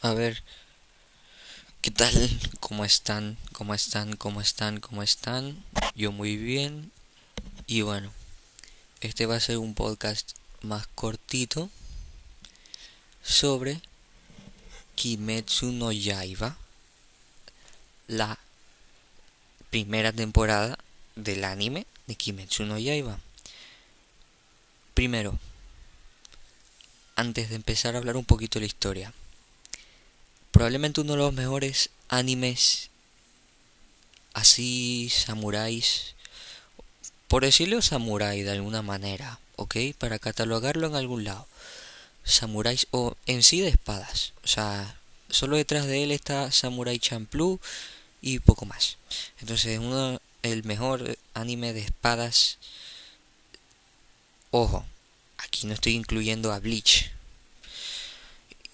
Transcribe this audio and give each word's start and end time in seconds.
A 0.00 0.14
ver, 0.14 0.44
¿qué 1.82 1.90
tal? 1.90 2.14
¿Cómo 2.60 2.84
están? 2.84 3.36
¿Cómo 3.52 3.74
están? 3.74 4.14
¿Cómo 4.14 4.40
están? 4.40 4.78
¿Cómo 4.78 5.02
están? 5.02 5.64
Yo 5.96 6.12
muy 6.12 6.36
bien. 6.36 6.92
Y 7.66 7.80
bueno, 7.82 8.12
este 9.00 9.26
va 9.26 9.34
a 9.34 9.40
ser 9.40 9.58
un 9.58 9.74
podcast 9.74 10.36
más 10.62 10.86
cortito 10.94 11.68
sobre 13.24 13.80
Kimetsu 14.94 15.72
no 15.72 15.90
Yaiba, 15.90 16.56
la 18.06 18.38
primera 19.70 20.12
temporada 20.12 20.78
del 21.16 21.42
anime 21.42 21.86
de 22.06 22.14
Kimetsu 22.14 22.66
no 22.66 22.78
Yaiba. 22.78 23.18
Primero, 24.94 25.36
antes 27.16 27.48
de 27.48 27.56
empezar 27.56 27.96
a 27.96 27.98
hablar 27.98 28.16
un 28.16 28.24
poquito 28.24 28.60
de 28.60 28.60
la 28.60 28.66
historia, 28.66 29.12
probablemente 30.58 31.02
uno 31.02 31.12
de 31.12 31.18
los 31.18 31.32
mejores 31.32 31.90
animes 32.08 32.90
así 34.32 35.08
samuráis, 35.08 36.16
por 37.28 37.44
decirlo 37.44 37.80
samurái 37.80 38.42
de 38.42 38.50
alguna 38.50 38.82
manera, 38.82 39.38
¿ok? 39.54 39.76
Para 39.96 40.18
catalogarlo 40.18 40.88
en 40.88 40.96
algún 40.96 41.22
lado. 41.22 41.46
Samuráis 42.24 42.88
o 42.90 43.14
en 43.26 43.44
sí 43.44 43.60
de 43.60 43.68
espadas, 43.68 44.32
o 44.42 44.48
sea, 44.48 44.98
solo 45.30 45.56
detrás 45.56 45.86
de 45.86 46.02
él 46.02 46.10
está 46.10 46.50
Samurai 46.50 46.98
Champloo 46.98 47.60
y 48.20 48.40
poco 48.40 48.66
más. 48.66 48.96
Entonces, 49.40 49.78
uno 49.78 50.20
el 50.42 50.64
mejor 50.64 51.18
anime 51.34 51.72
de 51.72 51.82
espadas. 51.82 52.58
Ojo, 54.50 54.84
aquí 55.36 55.68
no 55.68 55.74
estoy 55.74 55.94
incluyendo 55.94 56.52
a 56.52 56.58
Bleach, 56.58 57.12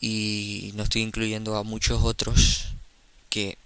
y 0.06 0.72
no 0.74 0.82
estoy 0.82 1.00
incluyendo 1.00 1.56
a 1.56 1.62
muchos 1.62 2.02
otros 2.02 2.66
que 3.30 3.56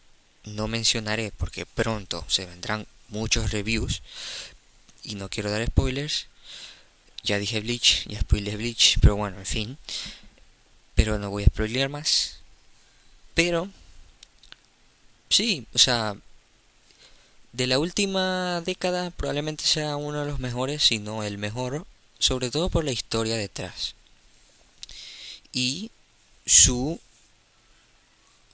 no 0.44 0.68
mencionaré 0.68 1.32
porque 1.36 1.66
pronto 1.66 2.24
se 2.28 2.46
vendrán 2.46 2.86
muchos 3.08 3.50
reviews 3.50 4.02
y 5.02 5.16
no 5.16 5.28
quiero 5.30 5.50
dar 5.50 5.66
spoilers. 5.66 6.28
Ya 7.24 7.40
dije 7.40 7.58
Bleach, 7.58 8.06
ya 8.06 8.20
spoilé 8.20 8.56
Bleach, 8.56 9.00
pero 9.00 9.16
bueno, 9.16 9.36
en 9.36 9.46
fin. 9.46 9.78
Pero 10.94 11.18
no 11.18 11.28
voy 11.28 11.42
a 11.42 11.46
spoiler 11.46 11.88
más. 11.88 12.36
Pero 13.34 13.68
sí, 15.30 15.66
o 15.74 15.78
sea, 15.78 16.14
de 17.52 17.66
la 17.66 17.80
última 17.80 18.60
década 18.60 19.10
probablemente 19.10 19.64
sea 19.64 19.96
uno 19.96 20.20
de 20.20 20.26
los 20.26 20.38
mejores, 20.38 20.84
si 20.84 21.00
no 21.00 21.24
el 21.24 21.36
mejor, 21.36 21.84
sobre 22.20 22.52
todo 22.52 22.68
por 22.68 22.84
la 22.84 22.92
historia 22.92 23.36
detrás. 23.36 23.96
Y 25.52 25.90
su 26.48 26.98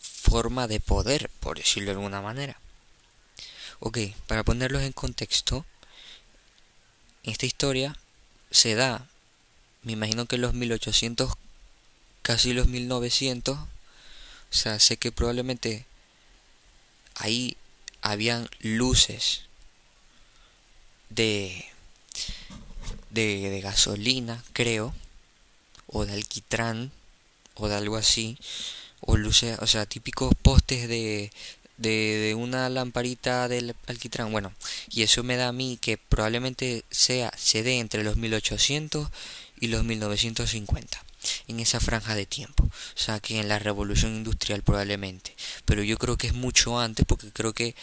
forma 0.00 0.66
de 0.66 0.80
poder, 0.80 1.30
por 1.38 1.58
decirlo 1.58 1.90
de 1.90 1.92
alguna 1.92 2.20
manera. 2.20 2.58
Ok, 3.78 3.98
para 4.26 4.42
ponerlos 4.42 4.82
en 4.82 4.92
contexto, 4.92 5.64
esta 7.22 7.46
historia 7.46 7.96
se 8.50 8.74
da, 8.74 9.06
me 9.82 9.92
imagino 9.92 10.26
que 10.26 10.34
en 10.36 10.42
los 10.42 10.54
1800, 10.54 11.34
casi 12.22 12.52
los 12.52 12.66
1900, 12.66 13.58
o 13.58 13.66
sea, 14.50 14.80
sé 14.80 14.96
que 14.96 15.12
probablemente 15.12 15.86
ahí 17.14 17.56
habían 18.02 18.48
luces 18.60 19.42
de, 21.10 21.64
de, 23.10 23.50
de 23.50 23.60
gasolina, 23.60 24.42
creo, 24.52 24.92
o 25.86 26.06
de 26.06 26.14
alquitrán, 26.14 26.90
o 27.54 27.68
de 27.68 27.74
algo 27.74 27.96
así, 27.96 28.38
o 29.00 29.16
luces, 29.16 29.58
o 29.60 29.66
sea, 29.66 29.86
típicos 29.86 30.34
postes 30.42 30.88
de, 30.88 31.30
de, 31.76 32.34
una 32.36 32.68
lamparita 32.68 33.48
del 33.48 33.74
alquitrán. 33.86 34.32
Bueno, 34.32 34.52
y 34.90 35.02
eso 35.02 35.22
me 35.22 35.36
da 35.36 35.48
a 35.48 35.52
mí 35.52 35.78
que 35.80 35.98
probablemente 35.98 36.84
sea 36.90 37.32
se 37.36 37.62
dé 37.62 37.78
entre 37.78 38.04
los 38.04 38.16
1800 38.16 39.08
y 39.60 39.68
los 39.68 39.84
1950 39.84 41.04
en 41.48 41.60
esa 41.60 41.80
franja 41.80 42.14
de 42.14 42.26
tiempo. 42.26 42.64
O 42.64 42.98
sea, 42.98 43.20
que 43.20 43.40
en 43.40 43.48
la 43.48 43.58
revolución 43.58 44.14
industrial 44.14 44.62
probablemente. 44.62 45.34
Pero 45.64 45.82
yo 45.82 45.98
creo 45.98 46.16
que 46.16 46.28
es 46.28 46.34
mucho 46.34 46.78
antes 46.78 47.06
porque 47.06 47.30
creo 47.30 47.52
que 47.52 47.74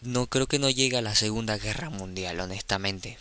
no 0.00 0.26
creo 0.26 0.46
que 0.46 0.58
no 0.58 0.68
llegue 0.70 0.98
a 0.98 1.02
la 1.02 1.14
Segunda 1.14 1.56
Guerra 1.58 1.90
Mundial, 1.90 2.40
honestamente. 2.40 3.18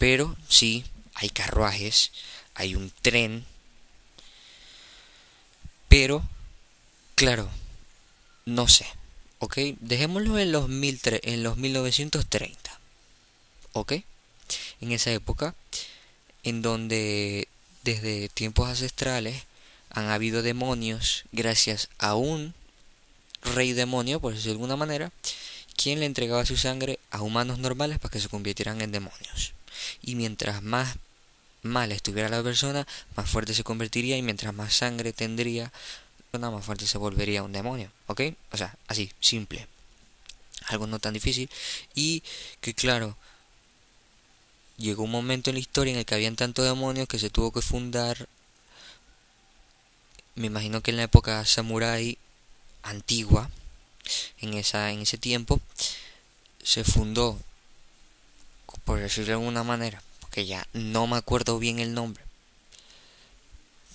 Pero 0.00 0.34
sí, 0.48 0.82
hay 1.12 1.28
carruajes, 1.28 2.10
hay 2.54 2.74
un 2.74 2.90
tren. 3.02 3.44
Pero, 5.88 6.26
claro, 7.16 7.50
no 8.46 8.66
sé. 8.66 8.86
¿Ok? 9.40 9.58
Dejémoslo 9.80 10.38
en 10.38 10.52
los, 10.52 10.70
mil 10.70 10.98
en 11.04 11.42
los 11.42 11.58
1930. 11.58 12.80
¿Ok? 13.74 13.92
En 14.80 14.92
esa 14.92 15.12
época, 15.12 15.54
en 16.44 16.62
donde 16.62 17.46
desde 17.84 18.30
tiempos 18.30 18.70
ancestrales 18.70 19.42
han 19.90 20.08
habido 20.08 20.40
demonios 20.40 21.24
gracias 21.30 21.90
a 21.98 22.14
un 22.14 22.54
rey 23.42 23.74
demonio, 23.74 24.18
por 24.18 24.32
decirlo 24.32 24.52
de 24.52 24.54
alguna 24.54 24.76
manera, 24.76 25.12
quien 25.76 26.00
le 26.00 26.06
entregaba 26.06 26.46
su 26.46 26.56
sangre 26.56 26.98
a 27.10 27.20
humanos 27.20 27.58
normales 27.58 27.98
para 27.98 28.12
que 28.12 28.20
se 28.20 28.30
convirtieran 28.30 28.80
en 28.80 28.92
demonios 28.92 29.52
y 30.02 30.14
mientras 30.14 30.62
más 30.62 30.96
mal 31.62 31.92
estuviera 31.92 32.28
la 32.28 32.42
persona, 32.42 32.86
más 33.16 33.28
fuerte 33.28 33.54
se 33.54 33.64
convertiría 33.64 34.16
y 34.16 34.22
mientras 34.22 34.54
más 34.54 34.74
sangre 34.74 35.12
tendría, 35.12 35.72
más 36.32 36.64
fuerte 36.64 36.86
se 36.86 36.98
volvería 36.98 37.42
un 37.42 37.52
demonio, 37.52 37.90
¿ok? 38.06 38.22
O 38.52 38.56
sea, 38.56 38.76
así, 38.88 39.12
simple. 39.20 39.66
Algo 40.66 40.86
no 40.86 40.98
tan 40.98 41.14
difícil. 41.14 41.50
Y 41.94 42.22
que 42.60 42.74
claro, 42.74 43.16
llegó 44.76 45.04
un 45.04 45.10
momento 45.10 45.50
en 45.50 45.54
la 45.54 45.60
historia 45.60 45.92
en 45.92 45.98
el 45.98 46.04
que 46.04 46.14
habían 46.14 46.36
tantos 46.36 46.64
demonios 46.64 47.08
que 47.08 47.18
se 47.18 47.30
tuvo 47.30 47.52
que 47.52 47.62
fundar, 47.62 48.28
me 50.34 50.46
imagino 50.46 50.80
que 50.80 50.90
en 50.90 50.96
la 50.98 51.04
época 51.04 51.44
samurai 51.44 52.16
antigua, 52.82 53.50
en, 54.40 54.54
esa, 54.54 54.90
en 54.90 55.00
ese 55.00 55.18
tiempo, 55.18 55.60
se 56.62 56.84
fundó 56.84 57.38
por 58.90 58.98
decirlo 58.98 59.26
de 59.26 59.32
alguna 59.34 59.62
manera, 59.62 60.02
porque 60.18 60.46
ya 60.46 60.66
no 60.72 61.06
me 61.06 61.16
acuerdo 61.16 61.60
bien 61.60 61.78
el 61.78 61.94
nombre, 61.94 62.24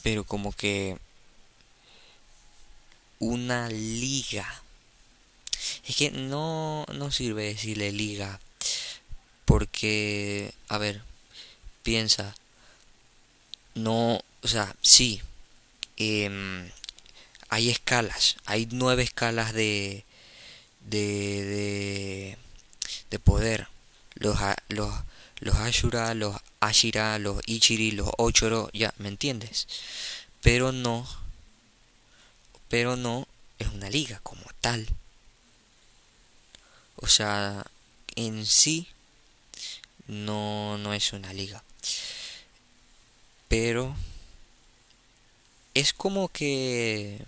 pero 0.04 0.24
como 0.24 0.54
que 0.54 0.98
una 3.20 3.68
liga. 3.68 4.64
Es 5.86 5.98
que 5.98 6.12
no, 6.12 6.86
no 6.94 7.12
sirve 7.12 7.44
decirle 7.44 7.92
liga, 7.92 8.40
porque, 9.44 10.54
a 10.70 10.78
ver, 10.78 11.02
piensa, 11.84 12.34
no, 13.74 14.22
o 14.44 14.48
sea, 14.48 14.78
sí, 14.80 15.22
eh, 15.98 16.72
hay 17.50 17.70
escalas, 17.70 18.38
hay 18.46 18.70
nueve 18.72 19.04
escalas 19.04 19.52
de, 19.52 20.06
de, 20.86 22.38
de 23.10 23.20
poder 23.20 23.75
los, 24.16 24.38
los, 24.70 24.94
los 25.40 25.56
Ashura, 25.56 26.14
los 26.14 26.36
Ashira, 26.59 27.20
los 27.20 27.42
Ichiri, 27.46 27.92
los 27.92 28.09
Ochoro, 28.18 28.70
ya, 28.74 28.94
¿me 28.98 29.09
entiendes? 29.09 29.68
Pero 30.42 30.72
no, 30.72 31.08
pero 32.70 32.96
no 32.96 33.28
es 33.59 33.68
una 33.70 33.90
liga 33.90 34.20
como 34.24 34.44
tal. 34.62 34.88
O 36.98 37.08
sea, 37.08 37.66
en 38.16 38.46
sí 38.46 38.88
no, 40.08 40.78
no 40.78 40.94
es 40.94 41.14
una 41.14 41.34
liga. 41.34 41.64
Pero 43.47 43.96
es 45.73 45.94
como 45.94 46.29
que... 46.29 47.22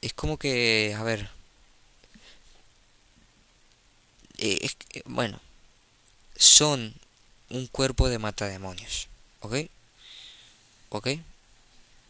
Es 0.00 0.12
como 0.14 0.36
que, 0.36 0.94
a 0.98 1.02
ver, 1.04 1.30
eh, 4.42 5.02
bueno, 5.04 5.40
son 6.36 6.94
un 7.50 7.66
cuerpo 7.68 8.08
de 8.08 8.18
matademonios, 8.18 9.08
¿ok? 9.40 9.56
¿Ok? 10.88 11.08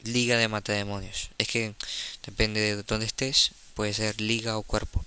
Liga 0.05 0.37
de 0.39 0.49
matademonios. 0.49 1.31
Es 1.39 1.49
que 1.49 1.75
depende 2.25 2.61
de 2.61 2.83
dónde 2.83 3.07
estés, 3.07 3.53
puede 3.75 3.93
ser 3.93 4.21
liga 4.21 4.57
o 4.57 4.63
cuerpo. 4.63 5.05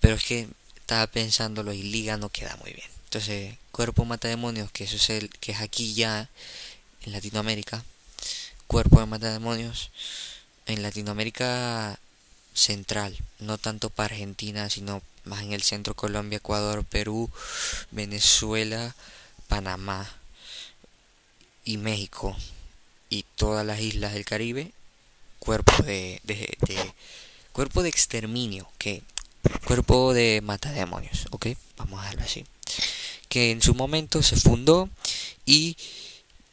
Pero 0.00 0.14
es 0.14 0.24
que 0.24 0.48
estaba 0.76 1.06
pensándolo 1.08 1.72
y 1.72 1.82
liga 1.82 2.16
no 2.16 2.28
queda 2.28 2.56
muy 2.56 2.72
bien. 2.72 2.88
Entonces, 3.04 3.56
cuerpo 3.72 4.04
matademonios, 4.04 4.70
que 4.70 4.84
eso 4.84 4.96
es 4.96 5.10
el 5.10 5.30
que 5.30 5.52
es 5.52 5.60
aquí 5.60 5.94
ya 5.94 6.28
en 7.02 7.12
Latinoamérica. 7.12 7.84
Cuerpo 8.68 9.00
de 9.00 9.06
matademonios 9.06 9.90
en 10.66 10.82
Latinoamérica 10.82 11.98
central, 12.54 13.16
no 13.38 13.58
tanto 13.58 13.90
para 13.90 14.14
Argentina, 14.14 14.70
sino 14.70 15.02
más 15.26 15.42
en 15.42 15.52
el 15.52 15.62
centro 15.62 15.94
Colombia, 15.94 16.38
Ecuador, 16.38 16.84
Perú, 16.84 17.30
Venezuela, 17.90 18.94
Panamá 19.48 20.08
y 21.64 21.76
México 21.76 22.36
y 23.10 23.24
todas 23.36 23.66
las 23.66 23.80
islas 23.80 24.14
del 24.14 24.24
Caribe, 24.24 24.72
cuerpo 25.38 25.82
de, 25.82 26.20
cuerpo 27.52 27.82
de 27.82 27.88
exterminio, 27.88 28.68
que 28.78 29.02
cuerpo 29.64 30.12
de 30.12 30.40
matademonios, 30.42 31.26
¿ok? 31.30 31.48
Vamos 31.76 32.00
a 32.00 32.02
dejarlo 32.02 32.24
así. 32.24 32.44
Que 33.28 33.50
en 33.50 33.62
su 33.62 33.74
momento 33.74 34.22
se 34.22 34.36
fundó 34.36 34.88
y 35.44 35.76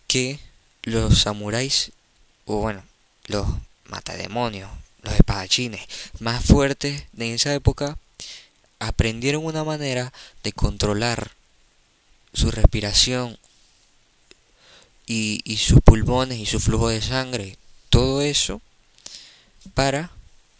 que 0.08 0.40
los 0.84 1.22
samuráis, 1.22 1.92
o 2.46 2.58
bueno, 2.58 2.84
los 3.26 3.48
matademonios, 3.86 4.70
los 5.02 5.14
espadachines 5.14 5.82
más 6.20 6.44
fuertes 6.46 7.04
de 7.14 7.34
esa 7.34 7.54
época, 7.54 7.98
aprendieron 8.88 9.46
una 9.46 9.64
manera 9.64 10.12
de 10.44 10.52
controlar 10.52 11.32
su 12.34 12.52
respiración 12.52 13.38
y, 15.06 15.58
sus 15.58 15.82
pulmones 15.82 16.40
y 16.40 16.46
su 16.46 16.60
flujo 16.60 16.90
de 16.90 17.02
sangre, 17.02 17.58
todo 17.90 18.22
eso 18.22 18.62
para 19.74 20.12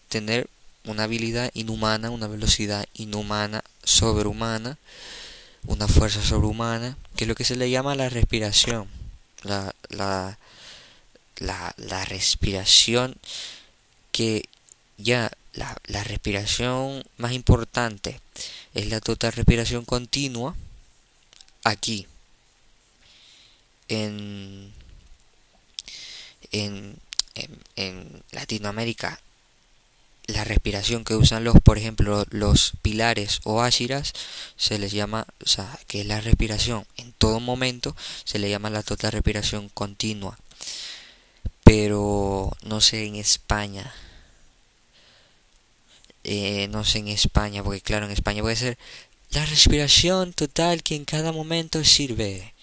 tener 0.10 0.50
una 0.86 1.04
habilidad 1.04 1.52
inhumana, 1.54 2.10
una 2.10 2.28
velocidad 2.28 2.86
inhumana, 2.94 3.64
sobrehumana, 3.84 4.78
una 5.66 5.88
fuerza 5.88 6.22
sobrehumana, 6.22 6.98
que 7.16 7.24
es 7.24 7.28
lo 7.28 7.36
que 7.36 7.46
se 7.46 7.56
le 7.56 7.70
llama 7.70 7.96
la 7.96 8.10
respiración. 8.10 8.88
La, 9.44 9.76
la, 9.90 10.38
la, 11.38 11.74
la 11.78 12.06
respiración 12.06 13.16
que 14.12 14.48
ya 14.98 15.32
la, 15.54 16.04
respiración 16.04 17.04
más 17.18 17.34
importante 17.34 18.20
es 18.74 18.90
la 18.90 19.00
total 19.00 19.34
respiración 19.34 19.86
continua 19.86 20.56
aquí 21.64 22.08
en, 23.88 24.72
en, 26.52 26.98
en, 27.76 28.24
Latinoamérica 28.32 29.20
la 30.28 30.44
respiración 30.44 31.04
que 31.04 31.16
usan 31.16 31.44
los, 31.44 31.56
por 31.62 31.78
ejemplo, 31.78 32.26
los 32.30 32.74
pilares 32.82 33.42
o 33.44 33.62
ashiras 33.62 34.14
se 34.56 34.80
les 34.80 34.94
llama, 34.94 35.28
o 35.44 35.48
sea, 35.48 35.78
que 35.88 36.02
es 36.02 36.08
la 36.08 36.22
respiración 36.22 36.86
en 36.96 37.12
todo 37.12 37.40
momento, 37.42 37.96
se 38.24 38.40
le 38.40 38.50
llama 38.50 38.70
la 38.70 38.84
total 38.84 39.12
respiración 39.12 39.70
continua. 39.70 40.38
Pero 41.66 42.56
no 42.64 42.80
sé 42.80 43.06
en 43.06 43.16
España. 43.16 43.94
Eh, 46.24 46.68
no 46.70 46.84
sé 46.86 47.00
en 47.00 47.10
España, 47.10 47.64
porque 47.64 47.82
claro, 47.82 48.06
en 48.06 48.12
España 48.12 48.42
puede 48.42 48.56
ser 48.56 48.78
la 49.32 49.46
respiración 49.46 50.34
total 50.34 50.84
que 50.84 50.96
en 50.96 51.06
cada 51.06 51.32
momento 51.32 51.84
sirve. 51.84 52.54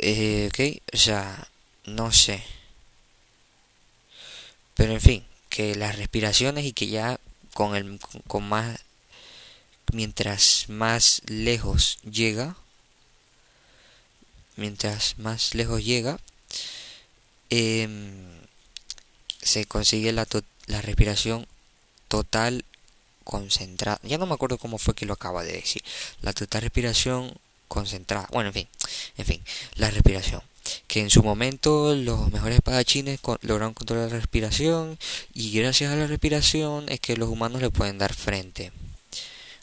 Eh, 0.00 0.48
ok, 0.50 0.82
o 0.94 0.96
sea, 0.96 1.48
no 1.84 2.12
sé. 2.12 2.42
Pero 4.74 4.92
en 4.92 5.00
fin, 5.00 5.24
que 5.48 5.74
las 5.74 5.96
respiraciones 5.96 6.64
y 6.64 6.72
que 6.72 6.88
ya 6.88 7.20
con 7.54 7.74
el 7.76 7.98
con 8.28 8.48
más 8.48 8.80
mientras 9.92 10.66
más 10.68 11.22
lejos 11.26 11.98
llega, 12.02 12.56
mientras 14.56 15.18
más 15.18 15.54
lejos 15.54 15.84
llega, 15.84 16.20
em, 17.50 18.39
se 19.42 19.64
consigue 19.64 20.12
la, 20.12 20.26
la 20.66 20.82
respiración 20.82 21.46
total 22.08 22.64
concentrada. 23.24 24.00
Ya 24.02 24.18
no 24.18 24.26
me 24.26 24.34
acuerdo 24.34 24.58
cómo 24.58 24.78
fue 24.78 24.94
que 24.94 25.06
lo 25.06 25.14
acaba 25.14 25.44
de 25.44 25.52
decir. 25.52 25.82
La 26.22 26.32
total 26.32 26.62
respiración 26.62 27.32
concentrada. 27.68 28.28
Bueno, 28.32 28.48
en 28.48 28.54
fin, 28.54 28.68
en 29.16 29.24
fin, 29.24 29.42
la 29.76 29.90
respiración. 29.90 30.42
Que 30.88 31.00
en 31.00 31.10
su 31.10 31.22
momento 31.22 31.94
los 31.94 32.30
mejores 32.32 32.56
espadachines 32.56 33.20
lograron 33.42 33.74
controlar 33.74 34.10
la 34.10 34.18
respiración 34.18 34.98
y 35.32 35.52
gracias 35.52 35.92
a 35.92 35.96
la 35.96 36.06
respiración 36.06 36.88
es 36.88 37.00
que 37.00 37.16
los 37.16 37.28
humanos 37.28 37.62
le 37.62 37.70
pueden 37.70 37.98
dar 37.98 38.14
frente 38.14 38.72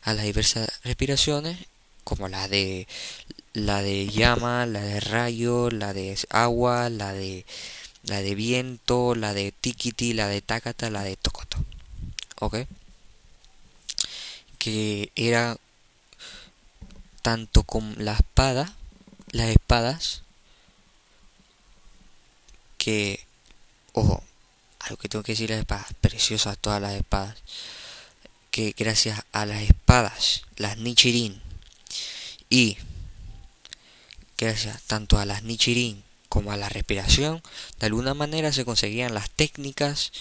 a 0.02 0.14
las 0.14 0.26
diversas 0.26 0.70
respiraciones 0.84 1.58
como 2.04 2.30
la 2.30 2.48
de 2.48 2.88
la 3.54 3.82
de 3.82 4.08
llama, 4.08 4.66
la 4.66 4.82
de 4.82 5.00
rayo, 5.00 5.70
la 5.70 5.94
de 5.94 6.18
agua, 6.30 6.90
la 6.90 7.12
de 7.12 7.46
la 8.08 8.22
de 8.22 8.36
viento, 8.36 9.16
la 9.16 9.34
de 9.34 9.52
tikiti, 9.52 10.14
la 10.14 10.28
de 10.28 10.42
takata, 10.42 10.90
la 10.90 11.04
de 11.04 11.18
tokoto. 11.18 11.58
¿Ok? 12.40 12.66
Que 14.58 15.12
era 15.16 15.58
tanto 17.22 17.64
con 17.64 17.96
la 17.98 18.14
espada, 18.14 18.74
las 19.32 19.50
espadas, 19.50 20.24
que, 22.78 23.26
ojo, 23.92 24.24
algo 24.80 24.98
que 24.98 25.10
tengo 25.10 25.24
que 25.24 25.34
decir 25.34 25.50
las 25.50 25.60
espadas, 25.60 25.88
preciosas 26.00 26.58
todas 26.58 26.82
las 26.82 26.94
espadas, 26.94 27.38
que 28.52 28.74
gracias 28.78 29.24
a 29.34 29.46
las 29.46 29.62
espadas, 29.64 30.44
las 30.56 30.78
Nichirin, 30.78 31.42
y 32.50 32.78
gracias 34.38 34.82
tanto 34.84 35.20
a 35.20 35.26
las 35.26 35.44
Nichirin 35.44 36.07
como 36.38 36.52
a 36.52 36.58
la 36.58 36.70
respiración, 36.70 37.42
de 37.80 37.88
alguna 37.88 38.14
manera 38.14 38.54
se 38.54 38.64
conseguían 38.64 39.16
las 39.16 39.28
técnicas 39.28 40.12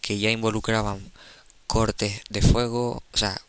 que 0.00 0.18
ya 0.18 0.30
involucraban 0.30 1.12
cortes 1.66 2.22
de 2.30 2.40
fuego, 2.40 3.02
o 3.12 3.16
sea, 3.18 3.42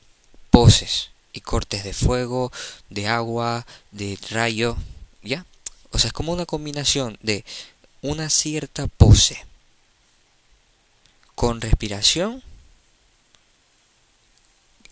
poses 0.52 1.12
y 1.32 1.40
cortes 1.40 1.86
de 1.86 1.94
fuego, 1.94 2.52
de 2.90 3.08
agua, 3.08 3.66
de 3.92 4.20
rayo, 4.30 4.76
¿ya? 5.24 5.46
O 5.92 6.00
sea, 6.00 6.10
es 6.10 6.14
como 6.14 6.34
una 6.34 6.46
combinación 6.46 7.18
de 7.22 7.46
una 8.02 8.30
cierta 8.30 8.88
pose 8.88 9.46
con 11.34 11.62
respiración 11.62 12.44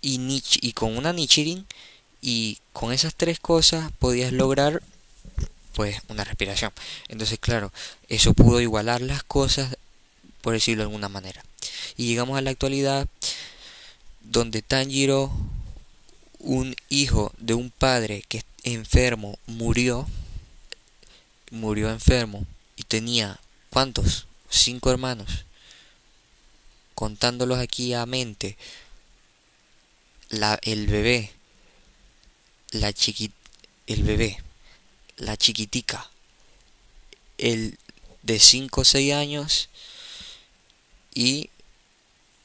y, 0.01 0.41
y 0.61 0.71
con 0.71 0.97
una 0.97 1.11
nichirin 1.11 1.67
y 2.21 2.59
con 2.71 2.93
esas 2.93 3.13
tres 3.13 3.41
cosas 3.41 3.91
podías 3.99 4.31
lograr 4.31 4.81
pues 5.75 6.01
una 6.07 6.23
respiración. 6.23 6.71
Entonces, 7.09 7.37
claro, 7.37 7.71
eso 8.07 8.33
pudo 8.33 8.61
igualar 8.61 9.01
las 9.01 9.23
cosas, 9.23 9.77
por 10.41 10.53
decirlo 10.53 10.83
de 10.83 10.85
alguna 10.85 11.09
manera. 11.09 11.43
Y 11.97 12.07
llegamos 12.07 12.37
a 12.37 12.41
la 12.41 12.51
actualidad 12.51 13.07
donde 14.21 14.61
Tanjiro 14.61 15.31
un 16.39 16.75
hijo 16.89 17.33
de 17.37 17.55
un 17.55 17.71
padre 17.71 18.23
que 18.27 18.43
enfermo 18.63 19.37
murió, 19.47 20.07
murió 21.51 21.89
enfermo 21.89 22.45
y 22.77 22.83
tenía, 22.83 23.39
¿cuántos? 23.69 24.27
Cinco 24.49 24.91
hermanos. 24.91 25.45
Contándolos 26.93 27.59
aquí 27.59 27.93
a 27.93 28.05
mente, 28.05 28.57
la, 30.29 30.57
el 30.61 30.87
bebé, 30.87 31.31
la 32.71 32.93
chiqui, 32.93 33.31
el 33.87 34.03
bebé, 34.03 34.37
la 35.17 35.37
chiquitica, 35.37 36.09
el 37.37 37.77
de 38.23 38.39
5 38.39 38.81
o 38.81 38.83
6 38.83 39.13
años 39.13 39.69
y 41.13 41.49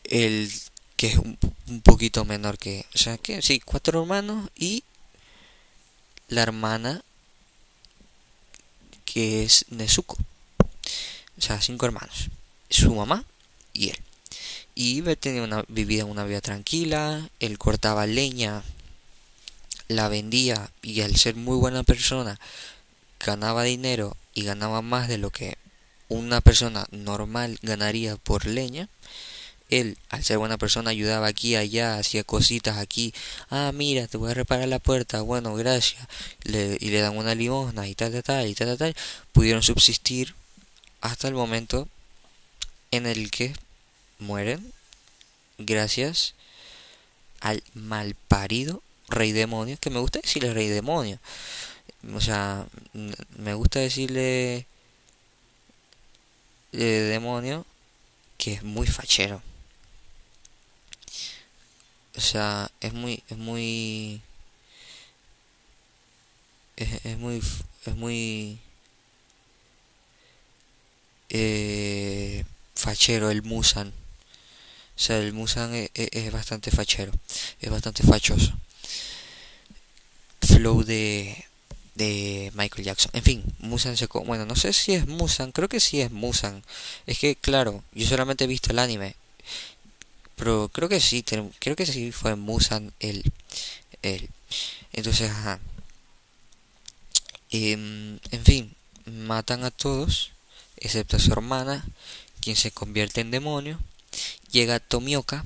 el 0.05 0.53
que 0.97 1.07
es 1.09 1.17
un, 1.17 1.39
poquito 1.83 2.25
menor 2.25 2.59
que, 2.59 2.85
o 2.95 2.99
sea, 2.99 3.17
que 3.17 3.41
sí, 3.41 3.61
cuatro 3.61 4.03
hermanos 4.03 4.50
y 4.55 4.85
la 6.29 6.43
hermana 6.43 7.03
que 9.07 9.43
es 9.43 9.65
Nezuko. 9.71 10.19
O 11.39 11.41
sea, 11.41 11.61
cinco 11.61 11.87
hermanos. 11.87 12.29
Su 12.69 12.95
mamá 12.95 13.25
y 13.73 13.89
él. 13.89 13.99
Y 14.75 15.00
tenía 15.17 15.43
una, 15.43 15.65
vivía 15.69 16.05
una 16.05 16.25
vida 16.25 16.41
tranquila, 16.41 17.29
él 17.41 17.59
cortaba 17.59 18.07
leña, 18.07 18.62
la 19.90 20.09
vendía 20.09 20.70
y 20.82 21.00
al 21.00 21.16
ser 21.16 21.35
muy 21.35 21.56
buena 21.56 21.82
persona 21.82 22.38
ganaba 23.18 23.64
dinero 23.64 24.16
y 24.35 24.44
ganaba 24.44 24.82
más 24.82 25.09
de 25.09 25.18
lo 25.18 25.30
que 25.30 25.59
una 26.09 26.40
persona 26.40 26.87
normal 26.90 27.59
ganaría 27.62 28.16
por 28.16 28.47
leña 28.47 28.88
él, 29.70 29.99
al 30.09 30.25
ser 30.25 30.38
buena 30.38 30.59
persona, 30.59 30.90
ayudaba 30.90 31.28
aquí, 31.28 31.54
allá, 31.54 31.97
hacía 31.97 32.25
cositas 32.25 32.78
aquí. 32.78 33.14
Ah, 33.50 33.70
mira, 33.73 34.09
te 34.09 34.16
voy 34.16 34.32
a 34.32 34.35
reparar 34.35 34.68
la 34.68 34.80
puerta. 34.80 35.23
Bueno, 35.23 35.54
gracias. 35.54 36.06
Le, 36.42 36.76
y 36.80 36.90
le 36.90 37.00
dan 37.00 37.16
una 37.16 37.37
limosna 37.37 37.87
y 37.87 37.94
tal, 37.94 38.11
tal, 38.11 38.23
tal, 38.25 38.49
y 38.49 38.54
tal, 38.54 38.66
tal, 38.68 38.78
tal. 38.78 38.97
Pudieron 39.32 39.62
subsistir 39.62 40.35
hasta 41.00 41.28
el 41.28 41.35
momento 41.35 41.88
en 42.90 43.06
el 43.06 43.30
que 43.30 43.54
mueren 44.18 44.73
gracias 45.59 46.35
al 47.40 47.62
malparido 47.75 48.82
rey 49.11 49.33
demonio, 49.33 49.76
que 49.81 49.90
me 49.90 50.00
gusta 50.00 50.21
decirle 50.21 50.55
rey 50.55 50.69
demonio. 50.69 51.19
O 52.14 52.21
sea, 52.21 52.67
me 53.38 53.55
gusta 53.55 53.81
decirle 53.81 54.67
eh, 56.73 56.76
demonio 57.11 57.67
que 58.38 58.55
es 58.55 58.62
muy 58.62 58.87
fachero 58.87 59.43
O 62.17 62.21
sea, 62.21 62.71
es 62.81 62.93
muy, 62.93 63.23
es 63.29 63.37
muy, 63.38 64.23
es, 66.76 67.05
es 67.05 67.19
muy, 67.19 67.43
es 67.87 67.97
muy 67.97 68.59
eh, 71.29 72.45
fachero 72.75 73.31
el 73.31 73.43
Musan. 73.43 73.88
O 73.88 74.99
sea, 75.02 75.19
el 75.19 75.33
Musan 75.33 75.75
es, 75.75 75.90
es, 75.95 76.33
bastante 76.33 76.71
fachero, 76.71 77.12
es 77.61 77.71
bastante 77.71 78.02
fachoso. 78.02 78.52
Flow 80.54 80.85
de, 80.85 81.45
de 81.95 82.50
Michael 82.54 82.85
Jackson. 82.85 83.11
En 83.14 83.23
fin, 83.23 83.45
Musan 83.59 83.97
se... 83.97 84.07
Bueno, 84.07 84.47
no 84.47 84.57
sé 84.57 84.73
si 84.73 84.92
es 84.92 85.07
Musan, 85.07 85.52
creo 85.52 85.69
que 85.69 85.80
sí 85.80 86.00
es 86.00 86.11
Musan. 86.11 86.62
Es 87.07 87.19
que, 87.19 87.37
claro, 87.37 87.83
yo 87.92 88.07
solamente 88.07 88.45
he 88.45 88.47
visto 88.47 88.73
el 88.73 88.78
anime. 88.78 89.16
Pero 90.37 90.71
creo 90.73 90.88
que 90.88 91.00
sí, 91.00 91.23
creo 91.59 91.76
que 91.76 91.87
sí 91.87 92.12
fue 92.12 92.37
Musan 92.37 92.92
el... 93.00 93.30
el. 94.02 94.28
Entonces, 94.92 95.30
ajá. 95.30 95.61
Em, 97.50 98.19
en 98.30 98.45
fin, 98.45 98.75
matan 99.07 99.64
a 99.64 99.71
todos, 99.71 100.30
excepto 100.76 101.16
a 101.16 101.21
su 101.21 101.33
hermana, 101.33 101.85
quien 102.40 102.57
se 102.57 102.71
convierte 102.71 103.21
en 103.21 103.30
demonio. 103.30 103.78
Llega 104.52 104.80
Tomioka, 104.80 105.45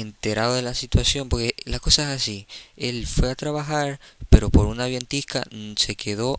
enterado 0.00 0.54
de 0.54 0.62
la 0.62 0.74
situación, 0.74 1.28
porque 1.28 1.54
la 1.64 1.78
cosa 1.78 2.02
es 2.02 2.22
así, 2.22 2.46
él 2.76 3.06
fue 3.06 3.30
a 3.30 3.34
trabajar, 3.34 4.00
pero 4.28 4.50
por 4.50 4.66
una 4.66 4.86
vientisca 4.86 5.44
mm, 5.50 5.74
se 5.76 5.96
quedó 5.96 6.38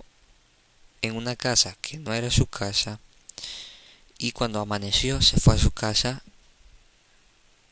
en 1.02 1.16
una 1.16 1.36
casa 1.36 1.76
que 1.82 1.98
no 1.98 2.14
era 2.14 2.32
su 2.32 2.48
casa, 2.48 3.00
y 4.18 4.32
cuando 4.32 4.60
amaneció 4.60 5.22
se 5.22 5.40
fue 5.40 5.56
a 5.56 5.60
su 5.60 5.72
casa 5.72 6.24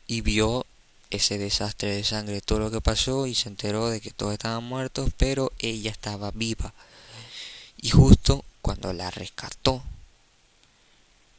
y 0.07 0.21
vio 0.21 0.65
ese 1.09 1.37
desastre 1.37 1.95
de 1.95 2.03
sangre, 2.03 2.41
todo 2.41 2.59
lo 2.59 2.71
que 2.71 2.81
pasó 2.81 3.27
y 3.27 3.35
se 3.35 3.49
enteró 3.49 3.89
de 3.89 4.01
que 4.01 4.11
todos 4.11 4.33
estaban 4.33 4.63
muertos, 4.63 5.11
pero 5.17 5.51
ella 5.59 5.91
estaba 5.91 6.31
viva. 6.31 6.73
Y 7.77 7.89
justo 7.89 8.43
cuando 8.61 8.93
la 8.93 9.11
rescató, 9.11 9.83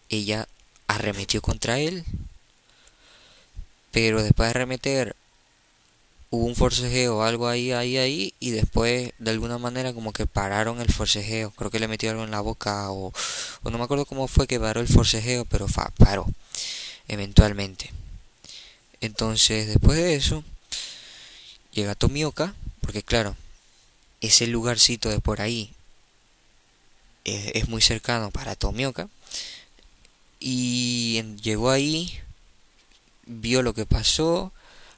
ella 0.08 0.48
arremetió 0.86 1.42
contra 1.42 1.78
él 1.78 2.04
pero 3.94 4.24
después 4.24 4.48
de 4.48 4.54
remeter 4.54 5.16
hubo 6.30 6.46
un 6.46 6.56
forcejeo, 6.56 7.22
algo 7.22 7.46
ahí, 7.46 7.70
ahí, 7.70 7.96
ahí, 7.96 8.34
y 8.40 8.50
después 8.50 9.12
de 9.20 9.30
alguna 9.30 9.56
manera 9.56 9.92
como 9.92 10.12
que 10.12 10.26
pararon 10.26 10.80
el 10.80 10.92
forcejeo. 10.92 11.52
Creo 11.52 11.70
que 11.70 11.78
le 11.78 11.86
metió 11.86 12.10
algo 12.10 12.24
en 12.24 12.32
la 12.32 12.40
boca 12.40 12.90
o, 12.90 13.12
o 13.62 13.70
no 13.70 13.78
me 13.78 13.84
acuerdo 13.84 14.04
cómo 14.04 14.26
fue 14.26 14.48
que 14.48 14.58
paró 14.58 14.80
el 14.80 14.88
forcejeo, 14.88 15.44
pero 15.44 15.68
paró 15.96 16.26
eventualmente. 17.06 17.92
Entonces, 19.00 19.68
después 19.68 19.96
de 19.96 20.16
eso, 20.16 20.42
llega 21.70 21.94
Tomioka, 21.94 22.52
porque 22.80 23.04
claro, 23.04 23.36
ese 24.20 24.48
lugarcito 24.48 25.08
de 25.08 25.20
por 25.20 25.40
ahí 25.40 25.72
es, 27.22 27.52
es 27.54 27.68
muy 27.68 27.80
cercano 27.80 28.32
para 28.32 28.56
Tomioka. 28.56 29.08
Y 30.40 31.22
llegó 31.42 31.70
ahí, 31.70 32.20
vio 33.26 33.62
lo 33.62 33.74
que 33.74 33.86
pasó, 33.86 34.52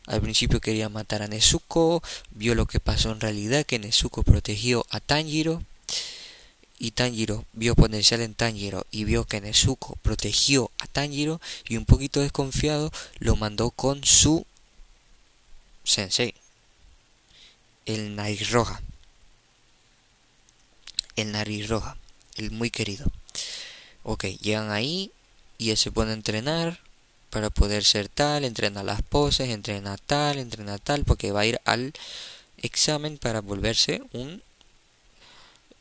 al 0.06 0.20
principio 0.20 0.60
quería 0.60 0.88
matar 0.88 1.22
a 1.22 1.28
Nezuko, 1.28 2.02
vio 2.30 2.54
lo 2.54 2.66
que 2.66 2.80
pasó 2.80 3.10
en 3.12 3.20
realidad, 3.20 3.66
que 3.66 3.78
Nezuko 3.78 4.22
protegió 4.22 4.86
a 4.90 5.00
Tanjiro, 5.00 5.62
y 6.78 6.90
Tanjiro 6.90 7.44
vio 7.54 7.74
potencial 7.74 8.20
en 8.20 8.34
Tanjiro 8.34 8.86
y 8.90 9.04
vio 9.04 9.24
que 9.24 9.40
Nezuko 9.40 9.96
protegió 10.02 10.70
a 10.78 10.86
Tanjiro, 10.86 11.40
y 11.68 11.76
un 11.76 11.86
poquito 11.86 12.20
desconfiado 12.20 12.92
lo 13.18 13.36
mandó 13.36 13.70
con 13.70 14.04
su 14.04 14.46
sensei, 15.84 16.34
el 17.86 18.16
nariz 18.16 18.50
roja. 18.50 18.82
El 21.14 21.32
nariz 21.32 21.68
roja, 21.68 21.96
el 22.34 22.50
muy 22.50 22.70
querido. 22.70 23.06
Ok, 24.02 24.24
llegan 24.40 24.70
ahí 24.70 25.10
y 25.56 25.70
él 25.70 25.78
se 25.78 25.90
pone 25.90 26.10
a 26.10 26.14
entrenar 26.14 26.78
para 27.36 27.50
poder 27.50 27.84
ser 27.84 28.08
tal, 28.08 28.46
entrena 28.46 28.82
las 28.82 29.02
poses, 29.02 29.50
entrena 29.50 29.98
tal, 29.98 30.38
entrena 30.38 30.78
tal, 30.78 31.04
porque 31.04 31.32
va 31.32 31.40
a 31.40 31.44
ir 31.44 31.60
al 31.66 31.92
examen 32.62 33.18
para 33.18 33.42
volverse 33.42 34.00
un 34.14 34.42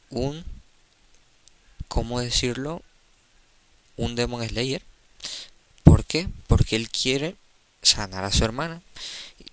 un 0.10 0.44
¿cómo 1.88 2.20
decirlo? 2.20 2.82
un 3.96 4.16
Demon 4.16 4.46
Slayer. 4.46 4.82
¿Por 5.86 6.04
qué? 6.04 6.28
Porque 6.48 6.76
él 6.76 6.90
quiere 6.90 7.38
sanar 7.82 8.26
a 8.26 8.34
su 8.34 8.44
hermana 8.44 8.82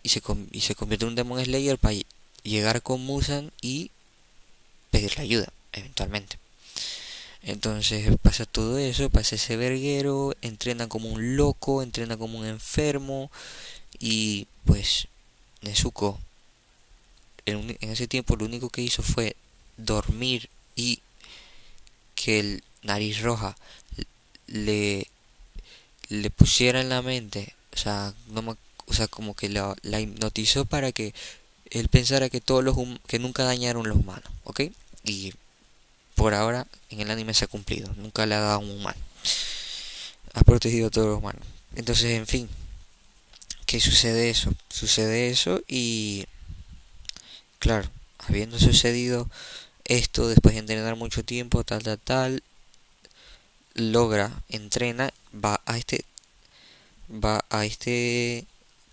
y 0.02 0.08
se, 0.08 0.20
y 0.50 0.62
se 0.62 0.74
convierte 0.74 1.04
en 1.04 1.10
un 1.10 1.14
Demon 1.14 1.44
Slayer 1.44 1.78
para 1.78 1.94
llegar 2.42 2.82
con 2.82 3.00
Musan 3.00 3.52
y 3.60 3.92
pedirle 4.90 5.22
ayuda 5.22 5.52
eventualmente. 5.72 6.41
Entonces 7.42 8.08
pasa 8.22 8.46
todo 8.46 8.78
eso, 8.78 9.10
pasa 9.10 9.34
ese 9.34 9.56
verguero, 9.56 10.34
entrena 10.42 10.88
como 10.88 11.08
un 11.08 11.36
loco, 11.36 11.82
entrena 11.82 12.16
como 12.16 12.38
un 12.38 12.46
enfermo 12.46 13.30
y 13.98 14.46
pues 14.64 15.08
Nezuko 15.62 16.18
en, 17.46 17.76
ese 17.80 18.06
tiempo 18.06 18.36
lo 18.36 18.44
único 18.44 18.70
que 18.70 18.82
hizo 18.82 19.02
fue 19.02 19.36
dormir 19.76 20.48
y 20.76 21.00
que 22.14 22.40
el 22.40 22.64
nariz 22.82 23.20
roja 23.22 23.56
le 24.46 25.08
le 26.08 26.30
pusiera 26.30 26.80
en 26.80 26.90
la 26.90 27.00
mente, 27.00 27.54
o 27.72 27.76
sea, 27.78 28.14
no 28.28 28.56
o 28.86 28.94
sea, 28.94 29.08
como 29.08 29.34
que 29.34 29.48
la, 29.48 29.74
la 29.82 30.00
hipnotizó 30.00 30.66
para 30.66 30.92
que 30.92 31.14
él 31.70 31.88
pensara 31.88 32.28
que 32.28 32.42
todos 32.42 32.62
los 32.62 32.76
que 33.06 33.18
nunca 33.18 33.44
dañaron 33.44 33.88
los 33.88 33.96
humanos, 33.96 34.30
¿ok? 34.44 34.62
Y 35.04 35.32
por 36.14 36.34
ahora 36.34 36.66
en 36.90 37.00
el 37.00 37.10
anime 37.10 37.34
se 37.34 37.44
ha 37.44 37.48
cumplido. 37.48 37.92
Nunca 37.96 38.26
le 38.26 38.34
ha 38.34 38.40
dado 38.40 38.60
un 38.60 38.70
humano. 38.70 38.98
Ha 40.34 40.42
protegido 40.42 40.88
a 40.88 40.90
todos 40.90 41.08
los 41.08 41.18
humanos. 41.18 41.42
Entonces, 41.74 42.12
en 42.12 42.26
fin. 42.26 42.48
¿Qué 43.66 43.80
sucede 43.80 44.30
eso? 44.30 44.52
Sucede 44.68 45.30
eso 45.30 45.62
y... 45.66 46.26
Claro, 47.58 47.88
habiendo 48.18 48.58
sucedido 48.58 49.30
esto 49.84 50.28
después 50.28 50.54
de 50.54 50.60
entrenar 50.60 50.96
mucho 50.96 51.24
tiempo, 51.24 51.64
tal, 51.64 51.82
tal, 51.82 51.98
tal, 51.98 52.42
logra, 53.74 54.42
entrena, 54.48 55.12
va 55.32 55.60
a 55.66 55.78
este, 55.78 56.04
va 57.08 57.44
a 57.50 57.64
este 57.64 58.46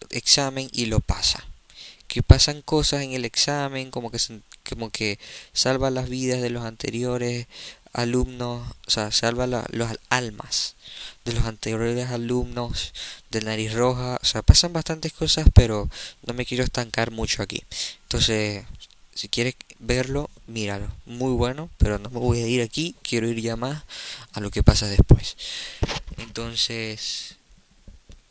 examen 0.09 0.69
y 0.71 0.85
lo 0.85 0.99
pasa. 0.99 1.45
Que 2.07 2.23
pasan 2.23 2.61
cosas 2.61 3.01
en 3.01 3.13
el 3.13 3.25
examen, 3.25 3.91
como 3.91 4.11
que 4.11 4.19
como 4.69 4.91
que 4.91 5.19
salva 5.53 5.89
las 5.89 6.09
vidas 6.09 6.41
de 6.41 6.49
los 6.49 6.63
anteriores 6.63 7.47
alumnos, 7.93 8.67
o 8.88 8.91
sea, 8.91 9.11
salva 9.11 9.47
las 9.47 9.97
almas 10.09 10.75
de 11.25 11.33
los 11.33 11.45
anteriores 11.45 12.09
alumnos 12.09 12.93
de 13.31 13.41
Nariz 13.41 13.73
Roja, 13.73 14.19
o 14.21 14.25
sea, 14.25 14.41
pasan 14.41 14.73
bastantes 14.73 15.11
cosas, 15.13 15.47
pero 15.53 15.89
no 16.25 16.33
me 16.33 16.45
quiero 16.45 16.63
estancar 16.63 17.11
mucho 17.11 17.41
aquí. 17.41 17.63
Entonces, 18.03 18.65
si 19.13 19.27
quieres 19.27 19.55
verlo, 19.79 20.29
míralo, 20.47 20.91
muy 21.05 21.33
bueno, 21.33 21.69
pero 21.77 21.99
no 21.99 22.09
me 22.09 22.19
voy 22.19 22.41
a 22.41 22.47
ir 22.47 22.61
aquí, 22.61 22.95
quiero 23.01 23.27
ir 23.27 23.41
ya 23.41 23.55
más 23.55 23.83
a 24.33 24.39
lo 24.39 24.51
que 24.51 24.63
pasa 24.63 24.88
después. 24.88 25.35
Entonces, 26.17 27.35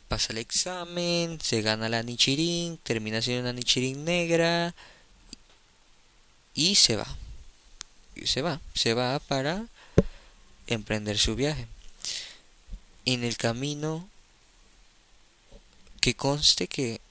pasa 0.07 0.33
el 0.33 0.39
examen, 0.39 1.39
se 1.41 1.61
gana 1.61 1.89
la 1.89 2.01
Nichirin, 2.01 2.77
termina 2.77 3.21
siendo 3.21 3.43
una 3.43 3.53
Nichirin 3.53 4.03
negra, 4.03 4.73
y 6.53 6.75
se 6.75 6.95
va. 6.95 7.07
Y 8.15 8.27
se 8.27 8.41
va, 8.41 8.61
se 8.73 8.93
va 8.93 9.19
para 9.19 9.65
emprender 10.67 11.17
su 11.17 11.35
viaje. 11.35 11.67
En 13.05 13.23
el 13.23 13.37
camino 13.37 14.07
que 16.01 16.15
conste 16.15 16.67
que 16.67 17.01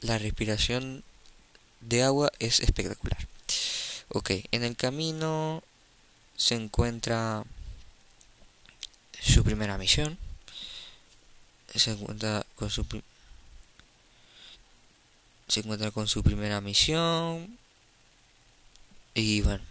la 0.00 0.18
respiración 0.18 1.04
de 1.80 2.02
agua 2.02 2.32
es 2.38 2.60
espectacular. 2.60 3.26
Ok, 4.08 4.30
en 4.52 4.64
el 4.64 4.76
camino 4.76 5.62
se 6.36 6.54
encuentra 6.54 7.44
su 9.20 9.44
primera 9.44 9.76
misión. 9.78 10.18
Se 11.74 11.90
encuentra 11.90 12.46
con 12.56 12.70
su 12.70 12.86
se 15.48 15.60
encuentra 15.60 15.90
con 15.90 16.08
su 16.08 16.22
primera 16.22 16.60
misión 16.60 17.58
y 19.18 19.40
bueno. 19.42 19.62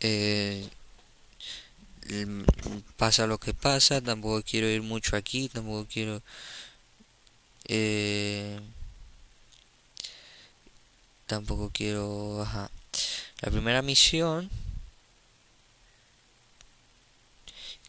Eh, 0.00 0.68
pasa 2.96 3.26
lo 3.26 3.38
que 3.38 3.54
pasa, 3.54 4.00
tampoco 4.00 4.42
quiero 4.42 4.68
ir 4.68 4.82
mucho 4.82 5.16
aquí, 5.16 5.48
tampoco 5.48 5.86
quiero... 5.92 6.22
Eh, 7.66 8.60
tampoco 11.26 11.70
quiero... 11.72 12.42
Ajá. 12.42 12.70
La 13.40 13.50
primera 13.50 13.82
misión 13.82 14.50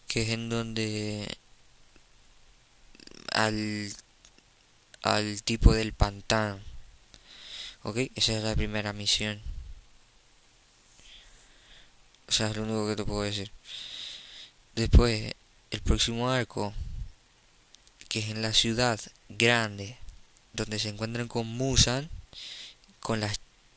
que 0.08 0.24
es 0.24 0.30
en 0.30 0.50
donde 0.50 1.38
al 3.32 3.94
al 5.04 5.42
tipo 5.44 5.74
del 5.74 5.94
pantano 5.94 6.71
ok 7.84 7.98
esa 8.16 8.38
es 8.38 8.44
la 8.44 8.56
primera 8.56 8.94
misión. 8.94 9.42
O 12.28 12.32
sea 12.32 12.50
es 12.50 12.56
lo 12.56 12.64
único 12.64 12.88
que 12.88 12.96
te 12.96 13.04
puedo 13.04 13.24
decir. 13.24 13.52
Después 14.76 15.34
el 15.72 15.82
próximo 15.82 16.30
arco 16.30 16.74
que 18.08 18.20
es 18.20 18.30
en 18.30 18.42
la 18.42 18.54
ciudad 18.54 19.00
grande 19.30 19.98
donde 20.54 20.80
se 20.80 20.90
encuentran 20.90 21.28
con 21.28 21.48
Musan 21.48 22.10
con 23.00 23.20
la 23.20 23.32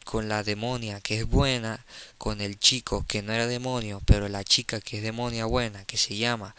con 0.05 0.29
la 0.29 0.43
demonia 0.43 1.01
que 1.01 1.19
es 1.19 1.27
buena, 1.27 1.85
con 2.19 2.41
el 2.41 2.59
chico 2.59 3.05
que 3.09 3.23
no 3.23 3.33
era 3.33 3.47
demonio, 3.47 4.03
pero 4.05 4.29
la 4.29 4.45
chica 4.45 4.81
que 4.81 4.99
es 4.99 5.03
demonia 5.03 5.47
buena, 5.47 5.85
que 5.85 5.97
se 5.97 6.17
llama 6.17 6.55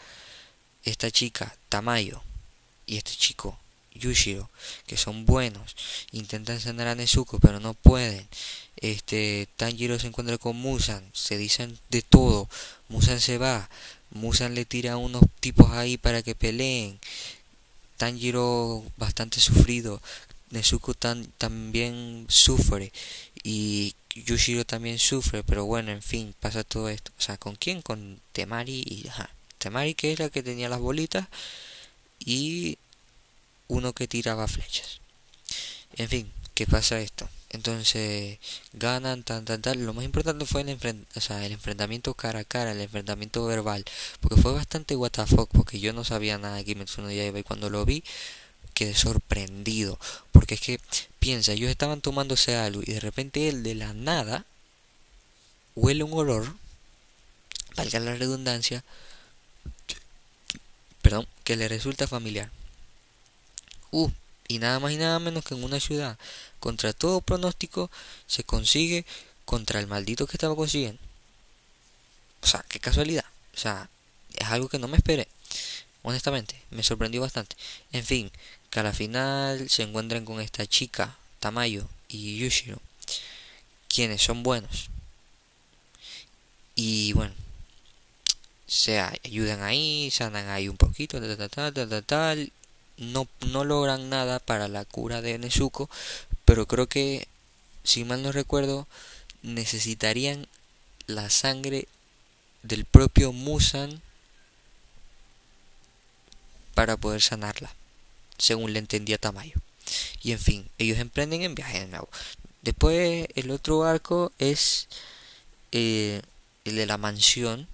esta 0.84 1.10
chica 1.10 1.56
Tamayo 1.68 2.22
y 2.86 2.96
este 2.96 3.12
chico 3.12 3.58
Yushiro, 3.98 4.50
que 4.86 4.96
son 4.96 5.26
buenos, 5.26 5.76
intentan 6.12 6.60
sanar 6.60 6.88
a 6.88 6.94
Nezuko 6.94 7.38
pero 7.38 7.60
no 7.60 7.74
pueden. 7.74 8.26
Este 8.76 9.48
Tanjiro 9.56 9.98
se 9.98 10.08
encuentra 10.08 10.38
con 10.38 10.56
Musan, 10.56 11.08
se 11.14 11.38
dicen 11.38 11.78
de 11.88 12.02
todo, 12.02 12.48
Musan 12.88 13.20
se 13.20 13.38
va, 13.38 13.70
Musan 14.10 14.54
le 14.54 14.64
tira 14.64 14.92
a 14.92 14.96
unos 14.96 15.22
tipos 15.40 15.70
ahí 15.72 15.96
para 15.96 16.22
que 16.22 16.34
peleen. 16.34 16.98
Tanjiro 17.96 18.84
bastante 18.98 19.40
sufrido, 19.40 20.02
Nezuko 20.50 20.94
también 20.94 22.26
sufre 22.28 22.92
y 23.42 23.94
Yushiro 24.14 24.64
también 24.64 24.98
sufre, 24.98 25.42
pero 25.42 25.64
bueno, 25.64 25.90
en 25.90 26.02
fin, 26.02 26.34
pasa 26.40 26.64
todo 26.64 26.88
esto. 26.88 27.12
O 27.18 27.22
sea, 27.22 27.36
¿con 27.36 27.56
quién? 27.56 27.82
Con 27.82 28.20
Temari 28.32 28.82
y 28.86 29.08
ajá. 29.08 29.30
Temari 29.58 29.94
que 29.94 30.12
es 30.12 30.18
la 30.18 30.30
que 30.30 30.42
tenía 30.42 30.68
las 30.68 30.80
bolitas 30.80 31.28
y 32.18 32.78
uno 33.68 33.92
que 33.92 34.08
tiraba 34.08 34.48
flechas. 34.48 35.00
En 35.96 36.08
fin, 36.08 36.32
¿qué 36.54 36.66
pasa 36.66 37.00
esto? 37.00 37.28
Entonces 37.50 38.38
ganan, 38.72 39.22
tan, 39.22 39.44
tan, 39.44 39.62
tal. 39.62 39.84
Lo 39.84 39.94
más 39.94 40.04
importante 40.04 40.44
fue 40.46 40.62
el, 40.62 40.68
el 40.68 41.52
enfrentamiento 41.52 42.14
cara 42.14 42.40
a 42.40 42.44
cara, 42.44 42.72
el 42.72 42.80
enfrentamiento 42.80 43.46
verbal. 43.46 43.84
Porque 44.20 44.40
fue 44.40 44.52
bastante 44.52 44.96
what 44.96 45.12
porque 45.52 45.80
yo 45.80 45.92
no 45.92 46.04
sabía 46.04 46.38
nada 46.38 46.56
de 46.56 46.64
Kimetsu 46.64 47.02
no 47.02 47.10
Yaiba 47.10 47.38
y 47.38 47.42
cuando 47.42 47.70
lo 47.70 47.84
vi 47.84 48.02
quedé 48.74 48.94
sorprendido. 48.94 49.98
Porque 50.32 50.54
es 50.54 50.60
que, 50.60 50.80
piensa, 51.18 51.52
ellos 51.52 51.70
estaban 51.70 52.00
tomándose 52.02 52.56
algo 52.56 52.82
y 52.84 52.92
de 52.92 53.00
repente 53.00 53.48
él 53.48 53.62
de 53.62 53.74
la 53.74 53.94
nada 53.94 54.44
huele 55.74 56.04
un 56.04 56.12
olor, 56.12 56.54
valga 57.76 58.00
la 58.00 58.14
redundancia, 58.16 58.84
perdón, 61.02 61.26
que 61.44 61.56
le 61.56 61.68
resulta 61.68 62.06
familiar. 62.06 62.50
Y 64.48 64.58
nada 64.58 64.78
más 64.78 64.92
y 64.92 64.96
nada 64.96 65.18
menos 65.18 65.44
que 65.44 65.54
en 65.54 65.64
una 65.64 65.80
ciudad, 65.80 66.18
contra 66.60 66.92
todo 66.92 67.20
pronóstico, 67.20 67.90
se 68.26 68.44
consigue 68.44 69.04
contra 69.44 69.80
el 69.80 69.86
maldito 69.86 70.26
que 70.26 70.36
estaba 70.36 70.54
consiguiendo. 70.54 71.00
O 72.42 72.46
sea, 72.46 72.64
qué 72.68 72.78
casualidad. 72.78 73.24
O 73.54 73.58
sea, 73.58 73.88
es 74.36 74.46
algo 74.48 74.68
que 74.68 74.78
no 74.78 74.88
me 74.88 74.96
esperé. 74.96 75.28
Honestamente, 76.02 76.62
me 76.70 76.82
sorprendió 76.82 77.20
bastante. 77.20 77.56
En 77.92 78.04
fin, 78.04 78.30
que 78.70 78.80
a 78.80 78.82
la 78.84 78.92
final 78.92 79.68
se 79.68 79.82
encuentran 79.82 80.24
con 80.24 80.40
esta 80.40 80.66
chica, 80.66 81.16
Tamayo 81.40 81.88
y 82.08 82.38
Yushiro, 82.38 82.80
quienes 83.88 84.22
son 84.22 84.42
buenos. 84.42 84.90
Y 86.76 87.12
bueno, 87.14 87.34
se 88.66 89.00
ayudan 89.00 89.62
ahí, 89.62 90.10
sanan 90.10 90.48
ahí 90.48 90.68
un 90.68 90.76
poquito, 90.76 91.20
tal, 91.20 91.50
tal, 91.50 91.72
tal, 91.72 92.04
tal, 92.04 92.52
No, 92.98 93.28
no 93.48 93.64
logran 93.64 94.08
nada 94.08 94.38
para 94.38 94.68
la 94.68 94.84
cura 94.84 95.20
de 95.20 95.38
Nezuko, 95.38 95.90
pero 96.44 96.66
creo 96.66 96.88
que, 96.88 97.28
si 97.84 98.04
mal 98.04 98.22
no 98.22 98.32
recuerdo, 98.32 98.86
necesitarían 99.42 100.48
la 101.06 101.30
sangre 101.30 101.88
del 102.62 102.84
propio 102.84 103.32
Musan 103.32 104.02
para 106.74 106.96
poder 106.96 107.22
sanarla 107.22 107.74
según 108.38 108.72
le 108.72 108.78
entendía 108.78 109.18
Tamayo. 109.18 109.60
Y 110.22 110.32
en 110.32 110.38
fin, 110.38 110.68
ellos 110.78 110.98
emprenden 110.98 111.42
en 111.42 111.54
viaje 111.54 111.80
de 111.80 111.86
nuevo. 111.86 112.08
Después 112.62 113.28
el 113.34 113.50
otro 113.50 113.84
arco 113.84 114.32
es 114.38 114.88
eh, 115.72 116.22
el 116.64 116.76
de 116.76 116.86
la 116.86 116.98
mansión, 116.98 117.68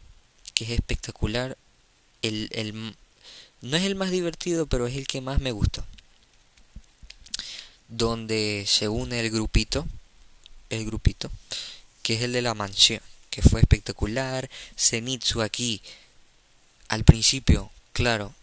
que 0.55 0.65
es 0.65 0.71
espectacular. 0.71 1.57
El, 2.21 2.49
el, 2.53 2.95
no 3.63 3.77
es 3.77 3.85
el 3.85 3.95
más 3.95 4.11
divertido, 4.11 4.67
pero 4.67 4.87
es 4.87 4.97
el 4.97 5.07
que 5.07 5.21
más 5.21 5.41
me 5.41 5.53
gustó. 5.53 5.85
Donde 7.89 8.65
se 8.67 8.89
une 8.89 9.21
el 9.21 9.31
grupito, 9.31 9.87
el 10.69 10.85
grupito, 10.85 11.31
que 12.03 12.15
es 12.15 12.23
el 12.23 12.33
de 12.33 12.43
la 12.43 12.55
mansión, 12.55 13.01
que 13.31 13.43
fue 13.43 13.61
espectacular. 13.61 14.51
Zenitsu 14.77 15.43
aquí, 15.43 15.81
al 16.89 17.05
principio, 17.05 17.71
claro, 17.93 18.35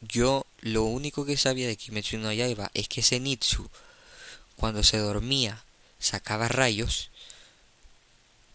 yo 0.00 0.46
lo 0.60 0.84
único 0.84 1.24
que 1.24 1.36
sabía 1.36 1.66
de 1.66 1.76
Kimetsu 1.76 2.18
no 2.18 2.32
Yaiba 2.32 2.70
es 2.74 2.88
que 2.88 3.02
Zenitsu, 3.02 3.68
cuando 4.56 4.82
se 4.82 4.98
dormía, 4.98 5.64
sacaba 5.98 6.48
rayos, 6.48 7.10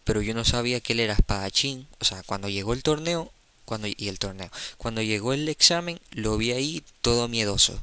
pero 0.04 0.22
yo 0.22 0.32
no 0.32 0.44
sabía 0.44 0.80
que 0.80 0.94
él 0.94 1.00
era 1.00 1.14
espadachín. 1.14 1.86
O 2.00 2.04
sea, 2.04 2.22
cuando 2.22 2.48
llegó 2.48 2.72
el 2.72 2.82
torneo, 2.82 3.32
cuando 3.70 3.86
y 3.86 4.08
el 4.08 4.18
torneo, 4.18 4.50
cuando 4.78 5.00
llegó 5.00 5.32
el 5.32 5.48
examen, 5.48 6.00
lo 6.10 6.36
vi 6.36 6.50
ahí 6.50 6.82
todo 7.02 7.28
miedoso. 7.28 7.80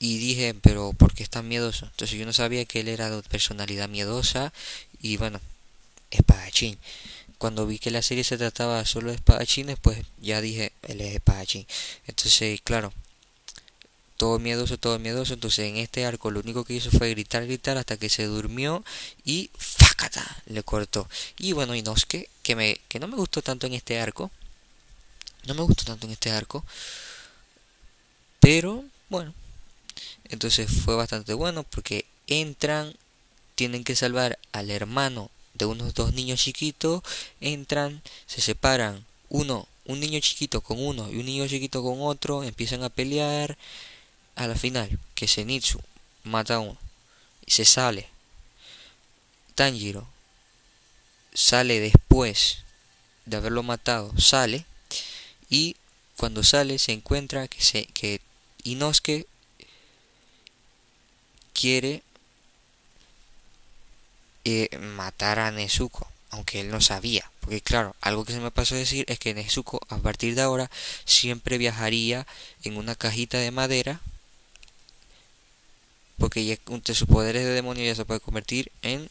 Y 0.00 0.18
dije, 0.18 0.52
pero 0.60 0.92
¿por 0.92 1.14
qué 1.14 1.22
es 1.22 1.30
tan 1.30 1.46
miedoso? 1.46 1.86
Entonces 1.86 2.18
yo 2.18 2.26
no 2.26 2.32
sabía 2.32 2.64
que 2.64 2.80
él 2.80 2.88
era 2.88 3.08
de 3.08 3.22
personalidad 3.22 3.88
miedosa 3.88 4.52
y 5.00 5.16
bueno, 5.16 5.40
espadachín 6.10 6.76
cuando 7.38 7.66
vi 7.66 7.78
que 7.78 7.92
la 7.92 8.02
serie 8.02 8.24
se 8.24 8.36
trataba 8.38 8.84
solo 8.84 9.10
de 9.10 9.16
espadachines, 9.16 9.78
pues 9.80 9.98
ya 10.20 10.40
dije, 10.40 10.72
él 10.82 11.00
es 11.02 11.14
espadachín. 11.14 11.66
Entonces, 12.06 12.60
claro, 12.62 12.92
todo 14.16 14.38
miedoso, 14.38 14.78
todo 14.78 14.98
miedoso. 14.98 15.34
Entonces, 15.34 15.68
en 15.68 15.76
este 15.76 16.04
arco 16.06 16.30
lo 16.30 16.40
único 16.40 16.64
que 16.64 16.74
hizo 16.74 16.90
fue 16.90 17.10
gritar, 17.10 17.46
gritar 17.46 17.76
hasta 17.78 17.96
que 17.96 18.08
se 18.08 18.24
durmió 18.24 18.84
y 19.24 19.50
¡fácata! 19.56 20.42
le 20.46 20.62
cortó. 20.62 21.08
Y 21.38 21.52
bueno, 21.52 21.74
y 21.74 21.82
no 21.82 21.94
es 21.94 22.06
que, 22.06 22.28
que, 22.42 22.56
me, 22.56 22.80
que 22.88 23.00
no 23.00 23.08
me 23.08 23.16
gustó 23.16 23.42
tanto 23.42 23.66
en 23.66 23.74
este 23.74 24.00
arco. 24.00 24.30
No 25.46 25.54
me 25.54 25.62
gustó 25.62 25.84
tanto 25.84 26.06
en 26.06 26.12
este 26.12 26.30
arco. 26.30 26.64
Pero, 28.40 28.84
bueno. 29.08 29.34
Entonces 30.28 30.68
fue 30.84 30.96
bastante 30.96 31.34
bueno 31.34 31.62
porque 31.62 32.06
entran, 32.26 32.94
tienen 33.54 33.84
que 33.84 33.96
salvar 33.96 34.38
al 34.52 34.70
hermano 34.70 35.30
de 35.54 35.66
unos 35.66 35.94
dos 35.94 36.12
niños 36.12 36.40
chiquitos, 36.40 37.02
entran, 37.40 38.02
se 38.26 38.40
separan, 38.40 39.04
uno, 39.28 39.68
un 39.86 40.00
niño 40.00 40.20
chiquito 40.20 40.60
con 40.60 40.84
uno 40.84 41.10
y 41.10 41.16
un 41.18 41.26
niño 41.26 41.46
chiquito 41.46 41.82
con 41.82 42.00
otro, 42.00 42.42
empiezan 42.42 42.82
a 42.82 42.88
pelear, 42.90 43.56
a 44.36 44.46
la 44.46 44.54
final, 44.54 44.98
que 45.14 45.26
Zenitsu 45.26 45.80
mata 46.24 46.56
a 46.56 46.60
uno 46.60 46.78
y 47.44 47.50
se 47.50 47.64
sale. 47.64 48.08
Tanjiro 49.54 50.06
sale 51.34 51.80
después 51.80 52.58
de 53.24 53.36
haberlo 53.36 53.62
matado, 53.62 54.12
sale 54.18 54.64
y 55.50 55.76
cuando 56.16 56.42
sale 56.42 56.78
se 56.78 56.92
encuentra 56.92 57.48
que, 57.48 57.60
se, 57.60 57.86
que 57.86 58.20
Inosuke 58.62 59.26
quiere 61.52 62.02
eh, 64.44 64.76
matar 64.78 65.38
a 65.38 65.50
Nezuko, 65.50 66.06
aunque 66.30 66.60
él 66.60 66.70
no 66.70 66.80
sabía. 66.80 67.30
Porque 67.40 67.60
claro, 67.60 67.96
algo 68.00 68.24
que 68.24 68.32
se 68.32 68.40
me 68.40 68.50
pasó 68.50 68.74
a 68.74 68.78
decir 68.78 69.04
es 69.08 69.18
que 69.18 69.34
Nezuko 69.34 69.80
a 69.88 69.98
partir 69.98 70.34
de 70.34 70.42
ahora 70.42 70.70
siempre 71.04 71.58
viajaría 71.58 72.26
en 72.62 72.76
una 72.76 72.94
cajita 72.94 73.38
de 73.38 73.50
madera. 73.50 74.00
Porque 76.18 76.44
ya 76.44 76.56
entre 76.68 76.94
sus 76.94 77.08
poderes 77.08 77.44
de 77.44 77.50
demonio 77.50 77.84
ya 77.84 77.94
se 77.94 78.04
puede 78.04 78.20
convertir 78.20 78.72
en 78.82 79.08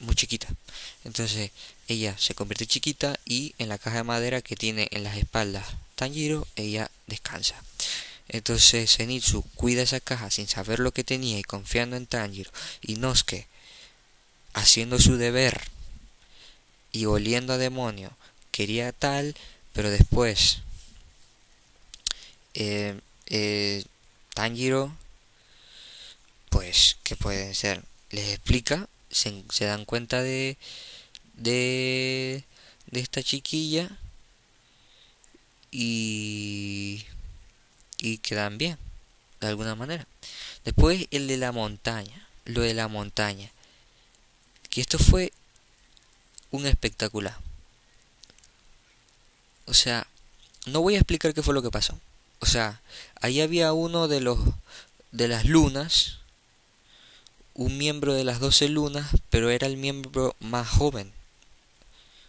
muy 0.00 0.14
chiquita. 0.14 0.48
Entonces 1.04 1.50
ella 1.88 2.16
se 2.18 2.34
convierte 2.34 2.66
chiquita 2.66 3.18
y 3.24 3.54
en 3.58 3.68
la 3.68 3.78
caja 3.78 3.98
de 3.98 4.04
madera 4.04 4.42
que 4.42 4.56
tiene 4.56 4.88
en 4.90 5.04
las 5.04 5.16
espaldas 5.16 5.66
Tanjiro, 5.98 6.46
ella 6.54 6.90
descansa. 7.08 7.60
Entonces 8.28 8.96
Zenitsu 8.96 9.42
cuida 9.56 9.82
esa 9.82 9.98
caja 9.98 10.30
sin 10.30 10.46
saber 10.46 10.78
lo 10.78 10.92
que 10.92 11.02
tenía 11.02 11.38
y 11.40 11.42
confiando 11.42 11.96
en 11.96 12.06
Tanjiro. 12.06 12.52
Y 12.82 12.96
Nosuke 12.96 13.48
haciendo 14.54 15.00
su 15.00 15.16
deber 15.16 15.60
y 16.92 17.06
oliendo 17.06 17.52
a 17.52 17.58
demonio, 17.58 18.12
quería 18.52 18.92
tal, 18.92 19.34
pero 19.72 19.90
después 19.90 20.58
eh, 22.54 23.00
eh, 23.26 23.84
Tanjiro, 24.34 24.94
pues, 26.58 26.96
¿qué 27.04 27.14
puede 27.14 27.54
ser? 27.54 27.84
Les 28.10 28.30
explica, 28.30 28.88
se, 29.10 29.44
dan 29.60 29.84
cuenta 29.84 30.24
de, 30.24 30.56
de, 31.34 32.42
de 32.90 32.98
esta 33.00 33.22
chiquilla 33.22 33.96
y 35.70 37.06
y 37.98 38.18
quedan 38.18 38.58
bien 38.58 38.76
de 39.40 39.46
alguna 39.46 39.76
manera 39.76 40.08
después 40.64 41.06
el 41.12 41.28
de 41.28 41.36
la 41.36 41.52
montaña 41.52 42.26
lo 42.44 42.62
de 42.62 42.74
la 42.74 42.88
montaña 42.88 43.52
que 44.68 44.80
esto 44.80 44.98
fue 44.98 45.32
un 46.50 46.66
espectacular 46.66 47.36
o 49.66 49.74
sea 49.74 50.08
no 50.66 50.80
voy 50.80 50.94
a 50.94 50.98
explicar 50.98 51.34
qué 51.34 51.42
fue 51.42 51.54
lo 51.54 51.62
que 51.62 51.70
pasó 51.70 52.00
o 52.40 52.46
sea 52.46 52.80
ahí 53.20 53.40
había 53.40 53.72
uno 53.72 54.08
de 54.08 54.20
los 54.20 54.38
de 55.12 55.28
las 55.28 55.44
lunas 55.44 56.18
un 57.58 57.76
miembro 57.76 58.14
de 58.14 58.24
las 58.24 58.40
doce 58.40 58.70
lunas 58.70 59.10
pero 59.28 59.50
era 59.50 59.66
el 59.66 59.76
miembro 59.76 60.34
más 60.40 60.66
joven 60.66 61.12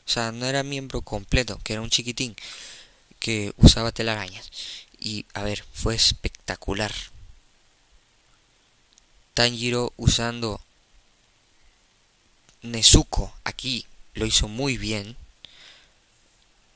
o 0.06 0.10
sea 0.10 0.34
no 0.34 0.46
era 0.46 0.64
miembro 0.64 1.02
completo 1.02 1.58
que 1.64 1.74
era 1.74 1.82
un 1.82 1.90
chiquitín 1.90 2.36
que 3.20 3.54
usaba 3.58 3.94
telarañas 3.94 4.52
y 5.00 5.26
a 5.34 5.44
ver, 5.44 5.64
fue 5.74 5.96
espectacular. 5.96 6.94
Tanjiro 9.34 9.94
usando 9.96 10.60
Nezuko 12.62 13.34
aquí 13.46 13.86
lo 14.14 14.26
hizo 14.26 14.48
muy 14.48 14.78
bien. 14.78 15.16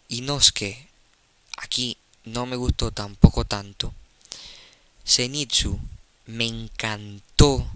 Y 0.08 0.22
Nosuke 0.22 0.88
aquí 1.58 1.98
no 2.24 2.46
me 2.46 2.56
gustó 2.56 2.92
tampoco 2.92 3.44
tanto. 3.44 3.94
Zenitsu 5.06 5.80
me 6.26 6.46
encantó 6.46 7.68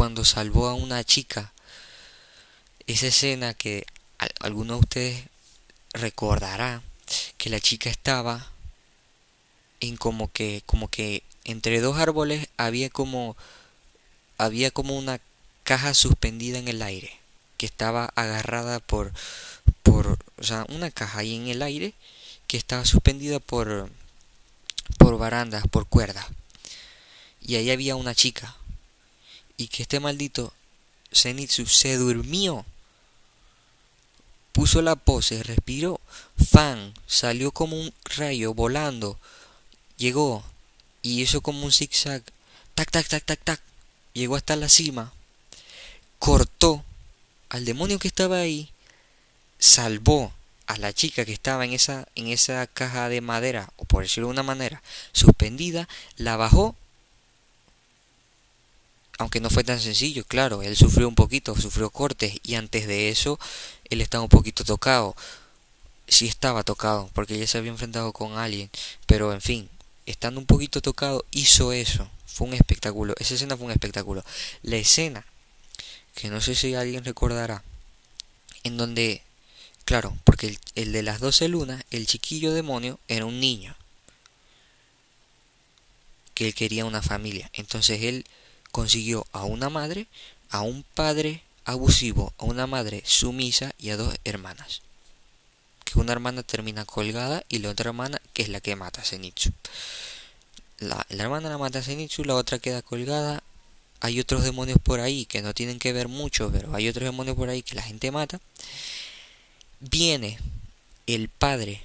cuando 0.00 0.24
salvó 0.24 0.66
a 0.66 0.72
una 0.72 1.04
chica. 1.04 1.52
Esa 2.86 3.08
escena 3.08 3.52
que 3.52 3.84
alguno 4.38 4.72
de 4.72 4.80
ustedes 4.80 5.24
recordará 5.92 6.82
que 7.36 7.50
la 7.50 7.60
chica 7.60 7.90
estaba 7.90 8.50
en 9.80 9.98
como 9.98 10.32
que 10.32 10.62
como 10.64 10.88
que 10.88 11.22
entre 11.44 11.82
dos 11.82 11.98
árboles 11.98 12.48
había 12.56 12.88
como 12.88 13.36
había 14.38 14.70
como 14.70 14.96
una 14.96 15.20
caja 15.64 15.92
suspendida 15.92 16.58
en 16.58 16.68
el 16.68 16.80
aire 16.80 17.12
que 17.58 17.66
estaba 17.66 18.10
agarrada 18.14 18.80
por 18.80 19.12
por 19.82 20.18
o 20.38 20.42
sea 20.42 20.64
una 20.70 20.90
caja 20.90 21.18
ahí 21.18 21.36
en 21.36 21.48
el 21.48 21.60
aire 21.60 21.92
que 22.46 22.56
estaba 22.56 22.86
suspendida 22.86 23.38
por 23.38 23.90
por 24.96 25.18
barandas 25.18 25.64
por 25.68 25.86
cuerdas 25.86 26.24
y 27.42 27.56
ahí 27.56 27.70
había 27.70 27.96
una 27.96 28.14
chica 28.14 28.56
y 29.60 29.68
que 29.68 29.82
este 29.82 30.00
maldito 30.00 30.54
Zenitsu 31.12 31.66
se 31.66 31.96
durmió. 31.96 32.64
Puso 34.52 34.80
la 34.80 34.96
pose 34.96 35.42
respiró 35.42 36.00
fan 36.34 36.94
salió 37.06 37.52
como 37.52 37.78
un 37.78 37.92
rayo 38.04 38.54
volando 38.54 39.18
llegó 39.98 40.42
y 41.02 41.20
hizo 41.20 41.42
como 41.42 41.64
un 41.66 41.72
zigzag, 41.72 42.22
tac, 42.74 42.90
tac, 42.90 43.06
tac, 43.06 43.24
tac, 43.24 43.44
tac, 43.44 43.60
llegó 44.14 44.36
hasta 44.36 44.56
la 44.56 44.70
cima, 44.70 45.12
cortó 46.18 46.82
al 47.50 47.66
demonio 47.66 47.98
que 47.98 48.08
estaba 48.08 48.38
ahí, 48.38 48.70
salvó 49.58 50.32
a 50.66 50.78
la 50.78 50.94
chica 50.94 51.24
que 51.26 51.32
estaba 51.32 51.66
en 51.66 51.74
esa, 51.74 52.08
en 52.14 52.28
esa 52.28 52.66
caja 52.66 53.10
de 53.10 53.20
madera, 53.20 53.70
o 53.76 53.84
por 53.84 54.02
decirlo 54.02 54.28
de 54.28 54.32
una 54.32 54.42
manera, 54.42 54.82
suspendida, 55.12 55.88
la 56.16 56.36
bajó, 56.36 56.76
aunque 59.20 59.40
no 59.40 59.50
fue 59.50 59.64
tan 59.64 59.78
sencillo, 59.78 60.24
claro, 60.24 60.62
él 60.62 60.74
sufrió 60.78 61.06
un 61.06 61.14
poquito, 61.14 61.54
sufrió 61.54 61.90
cortes, 61.90 62.38
y 62.42 62.54
antes 62.54 62.86
de 62.86 63.10
eso, 63.10 63.38
él 63.90 64.00
estaba 64.00 64.24
un 64.24 64.30
poquito 64.30 64.64
tocado, 64.64 65.14
sí 66.08 66.26
estaba 66.26 66.62
tocado, 66.62 67.10
porque 67.12 67.38
ya 67.38 67.46
se 67.46 67.58
había 67.58 67.70
enfrentado 67.70 68.14
con 68.14 68.38
alguien, 68.38 68.70
pero 69.04 69.34
en 69.34 69.42
fin, 69.42 69.68
estando 70.06 70.40
un 70.40 70.46
poquito 70.46 70.80
tocado, 70.80 71.26
hizo 71.32 71.74
eso. 71.74 72.08
Fue 72.24 72.48
un 72.48 72.54
espectáculo. 72.54 73.14
Esa 73.18 73.34
escena 73.34 73.58
fue 73.58 73.66
un 73.66 73.72
espectáculo. 73.72 74.24
La 74.62 74.76
escena, 74.76 75.26
que 76.14 76.30
no 76.30 76.40
sé 76.40 76.54
si 76.54 76.74
alguien 76.74 77.04
recordará, 77.04 77.62
en 78.64 78.78
donde, 78.78 79.22
claro, 79.84 80.16
porque 80.24 80.56
el, 80.76 80.92
de 80.92 81.02
las 81.02 81.20
doce 81.20 81.46
lunas, 81.48 81.84
el 81.90 82.06
chiquillo 82.06 82.54
demonio 82.54 82.98
era 83.06 83.26
un 83.26 83.38
niño. 83.38 83.76
Que 86.32 86.46
él 86.46 86.54
quería 86.54 86.86
una 86.86 87.02
familia. 87.02 87.50
Entonces 87.52 88.02
él 88.02 88.24
consiguió 88.70 89.26
a 89.32 89.44
una 89.44 89.68
madre, 89.68 90.06
a 90.50 90.62
un 90.62 90.84
padre 90.94 91.42
abusivo, 91.64 92.32
a 92.38 92.44
una 92.44 92.66
madre 92.66 93.02
sumisa 93.04 93.72
y 93.78 93.90
a 93.90 93.96
dos 93.96 94.14
hermanas 94.24 94.82
que 95.90 95.98
una 95.98 96.12
hermana 96.12 96.42
termina 96.42 96.84
colgada 96.84 97.42
y 97.48 97.58
la 97.58 97.70
otra 97.70 97.90
hermana 97.90 98.20
que 98.32 98.42
es 98.42 98.48
la 98.48 98.60
que 98.60 98.76
mata 98.76 99.00
a 99.00 99.04
Zenitsu. 99.04 99.50
La, 100.78 101.04
hermana 101.08 101.48
la 101.48 101.58
mata 101.58 101.80
a 101.80 101.82
Zenitsu, 101.82 102.24
la 102.24 102.36
otra 102.36 102.58
queda 102.58 102.80
colgada. 102.80 103.42
Hay 104.00 104.20
otros 104.20 104.44
demonios 104.44 104.78
por 104.82 105.00
ahí 105.00 105.26
que 105.26 105.42
no 105.42 105.52
tienen 105.52 105.78
que 105.78 105.92
ver 105.92 106.08
mucho, 106.08 106.50
pero 106.52 106.74
hay 106.74 106.88
otros 106.88 107.04
demonios 107.04 107.36
por 107.36 107.48
ahí 107.50 107.62
que 107.62 107.74
la 107.74 107.82
gente 107.82 108.10
mata. 108.12 108.40
Viene 109.80 110.38
el 111.06 111.28
padre, 111.28 111.82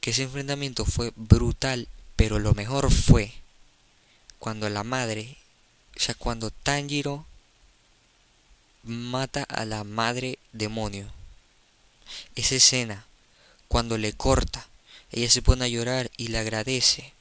que 0.00 0.10
ese 0.10 0.24
enfrentamiento 0.24 0.84
fue 0.84 1.12
brutal, 1.14 1.88
pero 2.16 2.38
lo 2.38 2.54
mejor 2.54 2.90
fue 2.92 3.32
cuando 4.38 4.68
la 4.68 4.82
madre, 4.82 5.36
sea, 6.00 6.14
cuando 6.14 6.50
Tanjiro 6.50 7.26
mata 8.82 9.44
a 9.44 9.64
la 9.64 9.84
madre 9.84 10.38
demonio. 10.52 11.10
Esa 12.34 12.56
escena 12.56 13.06
cuando 13.68 13.98
le 13.98 14.12
corta. 14.12 14.68
Ella 15.10 15.30
se 15.30 15.42
pone 15.42 15.64
a 15.64 15.68
llorar 15.68 16.10
y 16.16 16.28
le 16.28 16.38
agradece. 16.38 17.12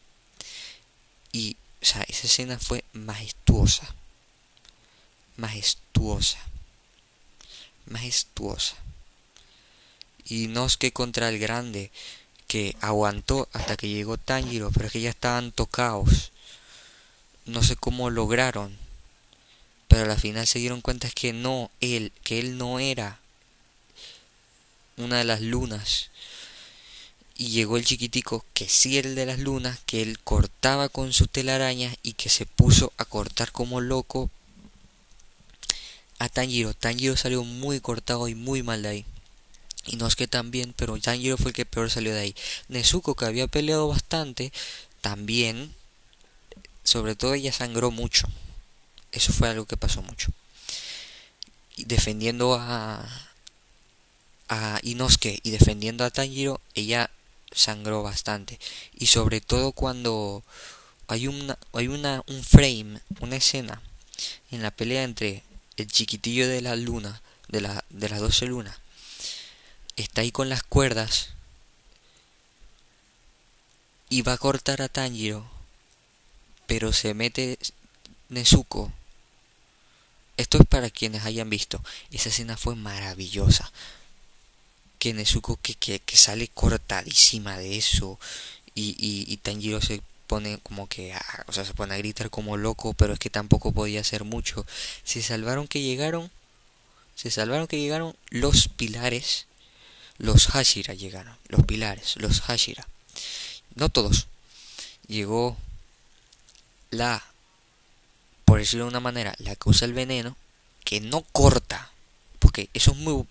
Y, 1.31 1.57
o 1.81 1.85
sea, 1.85 2.03
esa 2.07 2.27
escena 2.27 2.59
fue 2.59 2.83
majestuosa. 2.93 3.95
Majestuosa. 5.37 6.39
Majestuosa. 7.85 8.75
Y 10.25 10.47
no 10.47 10.65
es 10.65 10.77
que 10.77 10.91
contra 10.93 11.29
el 11.29 11.39
grande, 11.39 11.91
que 12.47 12.75
aguantó 12.81 13.49
hasta 13.51 13.75
que 13.75 13.89
llegó 13.89 14.17
Tanjiro, 14.17 14.71
pero 14.71 14.85
es 14.85 14.91
que 14.91 15.01
ya 15.01 15.09
estaban 15.09 15.51
tocados. 15.51 16.31
No 17.45 17.63
sé 17.63 17.75
cómo 17.75 18.09
lograron. 18.09 18.77
Pero 19.87 20.11
al 20.11 20.19
final 20.19 20.47
se 20.47 20.59
dieron 20.59 20.81
cuenta 20.81 21.09
que 21.09 21.33
no, 21.33 21.69
él, 21.81 22.11
que 22.23 22.39
él 22.39 22.57
no 22.57 22.79
era 22.79 23.19
una 24.97 25.17
de 25.17 25.23
las 25.23 25.41
lunas 25.41 26.09
y 27.35 27.47
llegó 27.49 27.77
el 27.77 27.85
chiquitico 27.85 28.45
que 28.53 28.69
sí 28.69 28.97
era 28.97 29.09
el 29.09 29.15
de 29.15 29.25
las 29.25 29.39
lunas, 29.39 29.79
que 29.85 30.01
él 30.01 30.19
cortaba 30.19 30.89
con 30.89 31.13
sus 31.13 31.29
telarañas 31.29 31.97
y 32.03 32.13
que 32.13 32.29
se 32.29 32.45
puso 32.45 32.93
a 32.97 33.05
cortar 33.05 33.51
como 33.51 33.81
loco 33.81 34.29
a 36.19 36.29
Tanjiro. 36.29 36.73
Tanjiro 36.73 37.17
salió 37.17 37.43
muy 37.43 37.79
cortado 37.79 38.27
y 38.27 38.35
muy 38.35 38.63
mal 38.63 38.83
de 38.83 38.89
ahí. 38.89 39.05
Y 39.85 39.97
no 39.97 40.07
es 40.07 40.15
que 40.15 40.27
también, 40.27 40.73
pero 40.77 40.97
Tanjiro 40.99 41.37
fue 41.37 41.49
el 41.49 41.55
que 41.55 41.65
peor 41.65 41.89
salió 41.89 42.13
de 42.13 42.21
ahí. 42.21 42.35
Nezuko, 42.69 43.15
que 43.15 43.25
había 43.25 43.47
peleado 43.47 43.87
bastante, 43.87 44.53
también, 45.01 45.73
sobre 46.83 47.15
todo 47.15 47.33
ella 47.33 47.51
sangró 47.51 47.91
mucho. 47.91 48.27
Eso 49.11 49.33
fue 49.33 49.49
algo 49.49 49.65
que 49.65 49.77
pasó 49.77 50.01
mucho. 50.01 50.31
Y 51.75 51.85
defendiendo 51.85 52.55
a, 52.55 53.07
a 54.49 54.79
Inosuke 54.83 55.39
y 55.43 55.51
defendiendo 55.51 56.03
a 56.03 56.11
Tanjiro, 56.11 56.59
ella 56.75 57.09
sangró 57.55 58.03
bastante 58.03 58.59
y 58.95 59.07
sobre 59.07 59.41
todo 59.41 59.71
cuando 59.71 60.43
hay 61.07 61.27
una 61.27 61.57
hay 61.73 61.87
una 61.87 62.23
un 62.27 62.43
frame 62.43 62.99
una 63.19 63.35
escena 63.35 63.81
en 64.51 64.63
la 64.63 64.71
pelea 64.71 65.03
entre 65.03 65.43
el 65.77 65.87
chiquitillo 65.87 66.47
de 66.47 66.61
la 66.61 66.75
luna 66.75 67.21
de 67.49 67.61
la 67.61 67.83
de 67.89 68.09
las 68.09 68.19
doce 68.19 68.47
lunas 68.47 68.77
está 69.95 70.21
ahí 70.21 70.31
con 70.31 70.49
las 70.49 70.63
cuerdas 70.63 71.29
y 74.09 74.21
va 74.21 74.33
a 74.33 74.37
cortar 74.37 74.81
a 74.81 74.89
Tanjiro 74.89 75.52
pero 76.67 76.93
se 76.93 77.13
mete 77.13 77.57
Nezuko 78.29 78.91
esto 80.37 80.57
es 80.57 80.65
para 80.67 80.89
quienes 80.89 81.23
hayan 81.25 81.49
visto 81.49 81.83
esa 82.11 82.29
escena 82.29 82.57
fue 82.57 82.75
maravillosa 82.75 83.71
que 85.03 85.13
Nezuko 85.13 85.59
que, 85.61 85.75
que, 85.75 86.17
sale 86.17 86.47
cortadísima 86.47 87.57
de 87.57 87.77
eso 87.77 88.17
y, 88.73 88.95
y, 88.97 89.35
Tanjiro 89.35 89.81
se 89.81 90.01
pone 90.27 90.59
como 90.63 90.87
que, 90.87 91.13
o 91.47 91.51
sea, 91.51 91.65
se 91.65 91.73
pone 91.73 91.93
a 91.93 91.97
gritar 91.97 92.29
como 92.29 92.55
loco, 92.55 92.93
pero 92.93 93.13
es 93.13 93.19
que 93.19 93.29
tampoco 93.29 93.71
podía 93.71 94.01
hacer 94.01 94.23
mucho. 94.23 94.65
Se 95.03 95.21
salvaron 95.21 95.67
que 95.67 95.81
llegaron, 95.81 96.31
se 97.15 97.31
salvaron 97.31 97.67
que 97.67 97.79
llegaron 97.79 98.15
los 98.29 98.69
pilares, 98.69 99.45
los 100.17 100.47
Hashira 100.47 100.93
llegaron, 100.93 101.37
los 101.49 101.65
pilares, 101.65 102.15
los 102.15 102.41
Hashira. 102.41 102.87
No 103.75 103.89
todos. 103.89 104.27
Llegó 105.07 105.57
la, 106.93 107.23
por 108.45 108.59
decirlo 108.59 108.85
de 108.85 108.89
una 108.91 108.99
manera, 108.99 109.35
la 109.39 109.55
que 109.55 109.69
usa 109.69 109.85
el 109.85 109.93
veneno, 109.93 110.35
que 110.83 111.01
no 111.01 111.21
corta, 111.31 111.91
porque 112.39 112.69
eso 112.73 112.91
es 112.91 112.97
muy 112.97 113.25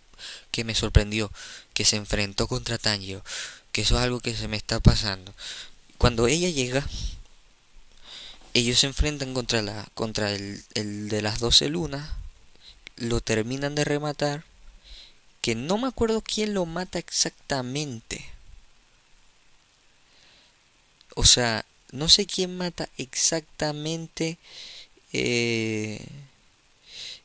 que 0.50 0.64
me 0.64 0.74
sorprendió, 0.74 1.30
que 1.74 1.84
se 1.84 1.96
enfrentó 1.96 2.46
contra 2.46 2.78
Tanjiro, 2.78 3.24
que 3.72 3.82
eso 3.82 3.96
es 3.96 4.02
algo 4.02 4.20
que 4.20 4.34
se 4.34 4.48
me 4.48 4.56
está 4.56 4.80
pasando. 4.80 5.34
Cuando 5.98 6.26
ella 6.26 6.50
llega, 6.50 6.86
ellos 8.54 8.80
se 8.80 8.86
enfrentan 8.86 9.34
contra 9.34 9.62
la 9.62 9.86
contra 9.94 10.32
el, 10.32 10.62
el 10.74 11.08
de 11.08 11.22
las 11.22 11.38
doce 11.38 11.68
lunas, 11.68 12.10
lo 12.96 13.20
terminan 13.20 13.74
de 13.74 13.84
rematar, 13.84 14.44
que 15.40 15.54
no 15.54 15.78
me 15.78 15.88
acuerdo 15.88 16.22
quién 16.22 16.54
lo 16.54 16.66
mata 16.66 16.98
exactamente. 16.98 18.24
O 21.14 21.24
sea, 21.24 21.64
no 21.92 22.08
sé 22.08 22.26
quién 22.26 22.56
mata 22.56 22.88
exactamente 22.98 24.38
eh, 25.12 26.04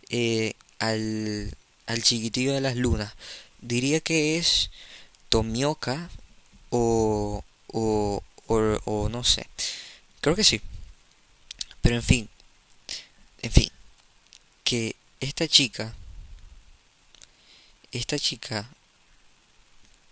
eh, 0.10 0.53
al, 0.80 1.53
al 1.86 2.03
chiquitillo 2.03 2.53
de 2.53 2.62
las 2.62 2.75
lunas. 2.75 3.13
Diría 3.62 3.99
que 3.99 4.38
es 4.38 4.69
Tomioka 5.30 6.10
o, 6.69 7.43
o, 7.67 8.23
o, 8.47 8.56
o 8.86 9.10
no 9.10 9.23
sé. 9.23 9.47
Creo 10.21 10.36
que 10.36 10.43
sí. 10.43 10.62
Pero 11.82 11.95
en 11.95 12.03
fin, 12.03 12.30
en 13.41 13.51
fin, 13.51 13.71
que 14.63 14.95
esta 15.19 15.47
chica, 15.47 15.95
esta 17.91 18.17
chica 18.19 18.69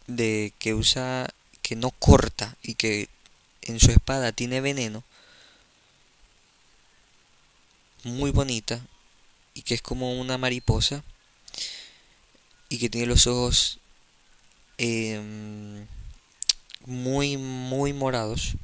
de 0.08 0.54
que 0.60 0.74
usa, 0.74 1.28
que 1.62 1.76
no 1.76 1.92
corta 1.92 2.56
y 2.62 2.76
que 2.76 3.10
en 3.66 3.80
su 3.80 3.92
espada 3.92 4.32
tiene 4.32 4.62
veneno, 4.62 5.04
muy 8.04 8.32
bonita 8.32 8.80
y 9.54 9.64
que 9.64 9.74
es 9.74 9.82
como 9.82 10.20
una 10.20 10.38
mariposa 10.38 11.04
y 12.70 12.78
que 12.78 12.90
tiene 12.90 13.08
los 13.08 13.26
ojos 13.28 13.80
eh, 14.78 15.20
muy 16.86 17.38
muy 17.38 17.94
morados 17.94 18.56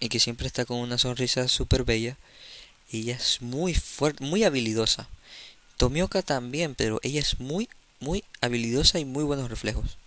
y 0.00 0.08
que 0.08 0.20
siempre 0.20 0.46
está 0.46 0.64
con 0.64 0.78
una 0.78 0.96
sonrisa 0.96 1.48
súper 1.48 1.84
bella. 1.84 2.16
Ella 2.90 3.16
es 3.16 3.42
muy 3.42 3.74
fuerte 3.74 4.24
muy 4.24 4.44
habilidosa. 4.44 5.08
Tomioka 5.76 6.22
también 6.22 6.74
pero 6.74 6.98
ella 7.02 7.20
es 7.20 7.40
muy 7.40 7.68
muy 8.00 8.24
habilidosa 8.40 8.98
y 8.98 9.04
muy 9.04 9.24
buenos 9.24 9.50
reflejos. 9.50 9.98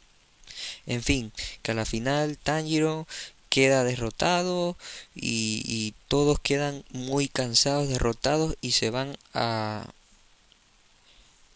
En 0.88 1.04
fin 1.04 1.32
que 1.62 1.72
a 1.72 1.76
la 1.76 1.86
final 1.86 2.38
Tanjiro 2.38 3.08
queda 3.52 3.84
derrotado 3.84 4.78
y, 5.14 5.94
todos 6.08 6.40
quedan 6.40 6.84
muy 6.92 7.28
cansados, 7.28 7.88
derrotados 7.88 8.56
y 8.62 8.72
se 8.72 8.90
van 8.90 9.18
a, 9.34 9.86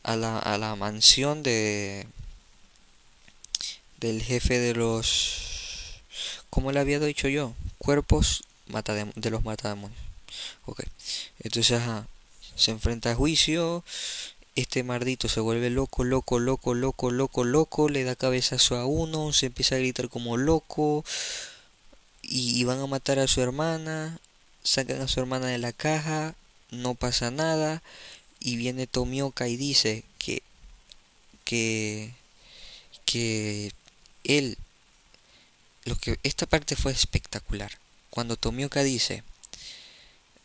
a, 0.04 0.16
la, 0.16 0.40
a 0.40 0.58
la 0.58 0.76
mansión 0.76 1.42
de 1.44 2.08
del 4.00 4.22
jefe 4.22 4.60
de 4.60 4.76
los 4.76 6.02
como 6.50 6.72
le 6.72 6.80
había 6.80 7.00
dicho 7.00 7.28
yo 7.28 7.54
cuerpos 7.78 8.44
de 9.16 9.30
los 9.30 9.44
matademonios. 9.44 10.00
Ok 10.66 10.84
entonces 11.40 11.80
ajá, 11.80 12.08
se 12.56 12.72
enfrenta 12.72 13.12
a 13.12 13.16
juicio 13.16 13.84
este 14.56 14.84
mardito 14.84 15.28
se 15.28 15.42
vuelve 15.42 15.70
loco, 15.70 16.06
loco, 16.06 16.40
loco, 16.40 16.74
loco, 16.74 17.12
loco, 17.12 17.44
loco, 17.44 17.90
le 17.90 18.06
da 18.06 18.16
cabezazo 18.16 18.78
a 18.78 18.86
uno, 18.86 19.34
se 19.34 19.48
empieza 19.48 19.76
a 19.76 19.80
gritar 19.80 20.08
como 20.08 20.38
loco, 20.38 21.04
y, 22.28 22.64
van 22.64 22.80
a 22.80 22.88
matar 22.88 23.20
a 23.20 23.28
su 23.28 23.42
hermana, 23.42 24.20
sacan 24.64 25.02
a 25.02 25.08
su 25.08 25.20
hermana 25.20 25.48
de 25.48 25.58
la 25.58 25.74
caja, 25.74 26.36
no 26.72 26.96
pasa 26.96 27.32
nada 27.32 27.82
y 28.40 28.58
viene 28.58 28.88
Tomioka 28.88 29.48
y 29.48 29.58
dice 29.58 30.04
que 30.18 30.42
que 31.44 32.14
que 33.06 33.72
él 34.24 34.58
lo 35.86 35.96
que 35.96 36.20
esta 36.24 36.46
parte 36.46 36.76
fue 36.76 36.92
espectacular. 36.92 37.72
Cuando 38.10 38.38
Tomioka 38.38 38.82
dice, 38.84 39.24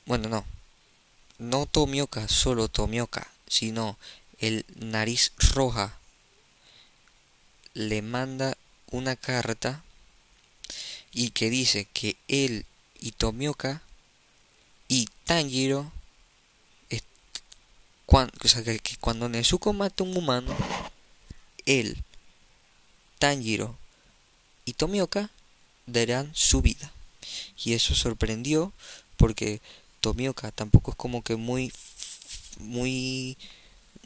bueno, 0.05 0.29
no. 0.29 0.45
No 1.39 1.65
Tomioka, 1.65 2.29
solo 2.29 2.69
Tomioka, 2.69 3.31
sino 3.47 3.97
el 4.39 4.67
nariz 4.77 5.33
roja 5.55 5.99
le 7.73 8.03
manda 8.03 8.57
una 8.91 9.17
carta 9.17 9.83
y 11.13 11.31
que 11.31 11.51
dice 11.51 11.87
que 11.93 12.17
él 12.29 12.67
y 13.01 13.13
Tomioka 13.13 13.83
y 14.89 15.09
Tanjiro 15.25 15.93
cuando, 18.07 18.33
o 18.45 18.49
sea, 18.49 18.65
que, 18.65 18.81
cuando 19.01 19.29
Nezuko 19.29 19.73
mata 19.73 20.03
a 20.03 20.07
un 20.07 20.17
humano 20.17 20.53
él 21.65 21.97
Tanjiro 23.21 23.79
y 24.65 24.73
Tomioka 24.73 25.31
darán 25.87 26.31
su 26.35 26.63
vida. 26.63 26.93
Y 27.63 27.75
eso 27.75 27.95
sorprendió 27.95 28.73
porque 29.17 29.61
Tomioka 30.01 30.51
tampoco 30.51 30.93
es 30.93 30.97
como 30.97 31.23
que 31.23 31.37
muy 31.37 31.73
muy 32.59 33.37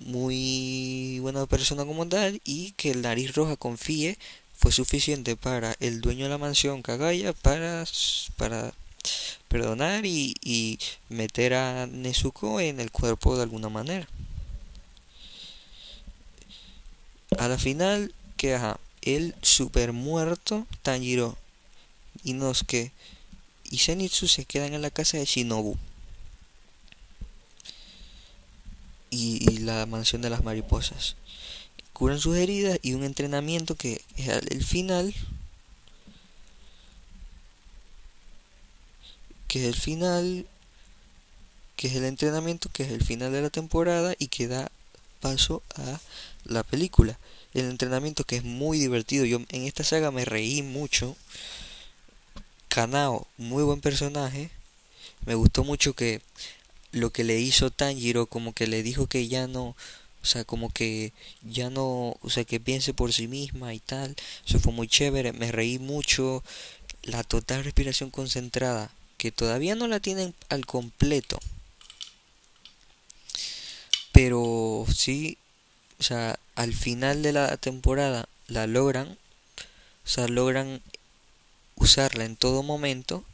muy 0.00 1.18
buena 1.20 1.46
persona 1.46 1.84
como 1.84 2.08
tal 2.08 2.40
y 2.44 2.72
que 2.72 2.90
el 2.90 3.02
nariz 3.02 3.34
roja 3.34 3.56
confíe 3.56 4.18
fue 4.56 4.72
suficiente 4.72 5.36
para 5.36 5.76
el 5.80 6.00
dueño 6.00 6.24
de 6.24 6.30
la 6.30 6.38
mansión 6.38 6.82
Kagaya 6.82 7.32
para, 7.32 7.84
para 8.36 8.72
perdonar 9.48 10.06
y, 10.06 10.34
y 10.42 10.78
meter 11.08 11.54
a 11.54 11.86
Nezuko 11.86 12.60
en 12.60 12.80
el 12.80 12.90
cuerpo 12.90 13.36
de 13.36 13.42
alguna 13.42 13.68
manera. 13.68 14.08
A 17.38 17.48
la 17.48 17.58
final, 17.58 18.14
que 18.36 18.54
ajá, 18.54 18.78
el 19.02 19.34
super 19.42 19.92
muerto 19.92 20.66
Tanjiro, 20.82 21.36
Inosuke 22.22 22.92
y 23.70 23.78
Zenitsu 23.78 24.28
se 24.28 24.44
quedan 24.44 24.72
en 24.72 24.82
la 24.82 24.90
casa 24.90 25.18
de 25.18 25.24
Shinobu. 25.24 25.76
Y, 29.10 29.48
y 29.48 29.58
la 29.58 29.86
mansión 29.86 30.22
de 30.22 30.30
las 30.30 30.42
mariposas 30.42 31.16
curan 31.94 32.20
sus 32.20 32.36
heridas 32.36 32.78
y 32.82 32.92
un 32.92 33.04
entrenamiento 33.04 33.76
que 33.76 34.02
es 34.16 34.28
el 34.28 34.64
final 34.64 35.14
que 39.48 39.60
es 39.60 39.66
el 39.66 39.80
final 39.80 40.46
que 41.76 41.86
es 41.86 41.94
el 41.94 42.04
entrenamiento 42.04 42.68
que 42.70 42.82
es 42.82 42.90
el 42.90 43.02
final 43.02 43.32
de 43.32 43.40
la 43.40 43.50
temporada 43.50 44.14
y 44.18 44.26
que 44.26 44.48
da 44.48 44.70
paso 45.24 45.62
a 45.76 46.00
la 46.44 46.62
película. 46.62 47.18
El 47.54 47.70
entrenamiento 47.70 48.24
que 48.24 48.36
es 48.36 48.44
muy 48.44 48.78
divertido. 48.78 49.24
Yo 49.24 49.38
en 49.48 49.62
esta 49.62 49.82
saga 49.82 50.10
me 50.10 50.26
reí 50.26 50.62
mucho. 50.62 51.16
Kanao 52.68 53.26
muy 53.38 53.62
buen 53.62 53.80
personaje. 53.80 54.50
Me 55.24 55.34
gustó 55.34 55.64
mucho 55.64 55.94
que 55.94 56.20
lo 56.92 57.10
que 57.10 57.24
le 57.24 57.40
hizo 57.40 57.70
Tanjiro 57.70 58.26
como 58.26 58.52
que 58.52 58.66
le 58.66 58.82
dijo 58.82 59.06
que 59.06 59.26
ya 59.26 59.46
no 59.46 59.74
o 60.24 60.26
sea, 60.26 60.44
como 60.44 60.70
que 60.70 61.12
ya 61.42 61.68
no, 61.68 62.16
o 62.22 62.30
sea, 62.30 62.44
que 62.44 62.58
piense 62.58 62.94
por 62.94 63.12
sí 63.12 63.28
misma 63.28 63.74
y 63.74 63.78
tal. 63.78 64.16
Eso 64.46 64.58
fue 64.58 64.72
muy 64.72 64.88
chévere, 64.88 65.34
me 65.34 65.52
reí 65.52 65.78
mucho. 65.78 66.42
La 67.02 67.22
total 67.24 67.62
respiración 67.62 68.10
concentrada, 68.10 68.90
que 69.18 69.32
todavía 69.32 69.74
no 69.74 69.86
la 69.86 70.00
tienen 70.00 70.34
al 70.48 70.64
completo. 70.64 71.38
Pero 74.12 74.86
sí, 74.96 75.36
o 75.98 76.02
sea, 76.02 76.38
al 76.54 76.72
final 76.72 77.22
de 77.22 77.32
la 77.32 77.58
temporada 77.58 78.26
la 78.46 78.66
logran, 78.66 79.18
o 80.06 80.08
sea, 80.08 80.26
logran 80.26 80.80
usarla 81.76 82.24
en 82.24 82.36
todo 82.36 82.62
momento 82.62 83.24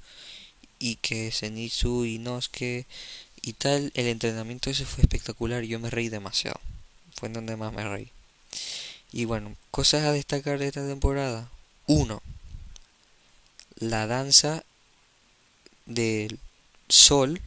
y 0.81 0.96
que 0.96 1.31
Zenitsu 1.31 2.05
y 2.05 2.18
Nosuke 2.18 2.87
y 3.42 3.53
tal, 3.53 3.92
el 3.94 4.09
entrenamiento 4.09 4.70
ese 4.70 4.85
fue 4.85 5.03
espectacular, 5.03 5.62
yo 5.62 5.79
me 5.79 5.90
reí 5.90 6.09
demasiado 6.09 6.61
fue 7.20 7.28
en 7.28 7.35
donde 7.35 7.56
más 7.56 7.70
me 7.74 7.87
reí. 7.87 8.11
Y 9.12 9.26
bueno, 9.26 9.54
cosas 9.70 10.04
a 10.04 10.12
destacar 10.12 10.59
de 10.59 10.68
esta 10.68 10.87
temporada. 10.87 11.50
Uno, 11.87 12.22
la 13.76 14.06
danza 14.06 14.64
del 15.85 16.38
sol 16.88 17.42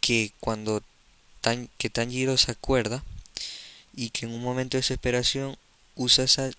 que 0.00 0.32
cuando 0.40 0.82
tan, 1.40 1.68
que 1.78 1.90
Tanjiro 1.90 2.36
se 2.36 2.50
acuerda 2.50 3.04
y 3.94 4.10
que 4.10 4.26
en 4.26 4.32
un 4.32 4.42
momento 4.42 4.76
de 4.76 4.80
desesperación 4.80 5.56
usa 5.94 6.24
esa, 6.24 6.50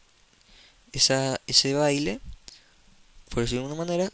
esa, 0.94 1.42
ese 1.46 1.74
baile, 1.74 2.22
por 3.30 3.44
decirlo 3.44 3.68
de 3.68 3.74
una 3.74 3.84
manera, 3.84 4.14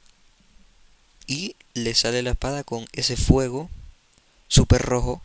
y 1.28 1.56
le 1.76 1.94
sale 1.94 2.24
la 2.24 2.32
espada 2.32 2.64
con 2.64 2.88
ese 2.94 3.18
fuego 3.18 3.70
super 4.48 4.82
rojo 4.82 5.22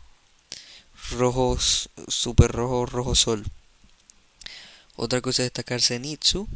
rojos, 1.11 1.89
super 2.07 2.51
rojo, 2.51 2.85
rojo 2.85 3.15
sol. 3.15 3.45
Otra 4.95 5.21
cosa 5.21 5.43
es 5.43 5.47
destacar 5.47 5.81
Zenitsu. 5.81 6.47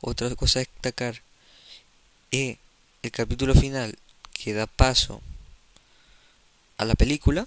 Otra 0.00 0.34
cosa 0.34 0.60
es 0.60 0.68
destacar 0.68 1.22
e, 2.32 2.58
el 3.02 3.10
capítulo 3.12 3.54
final 3.54 3.96
que 4.32 4.52
da 4.52 4.66
paso 4.66 5.22
a 6.76 6.84
la 6.84 6.94
película. 6.94 7.46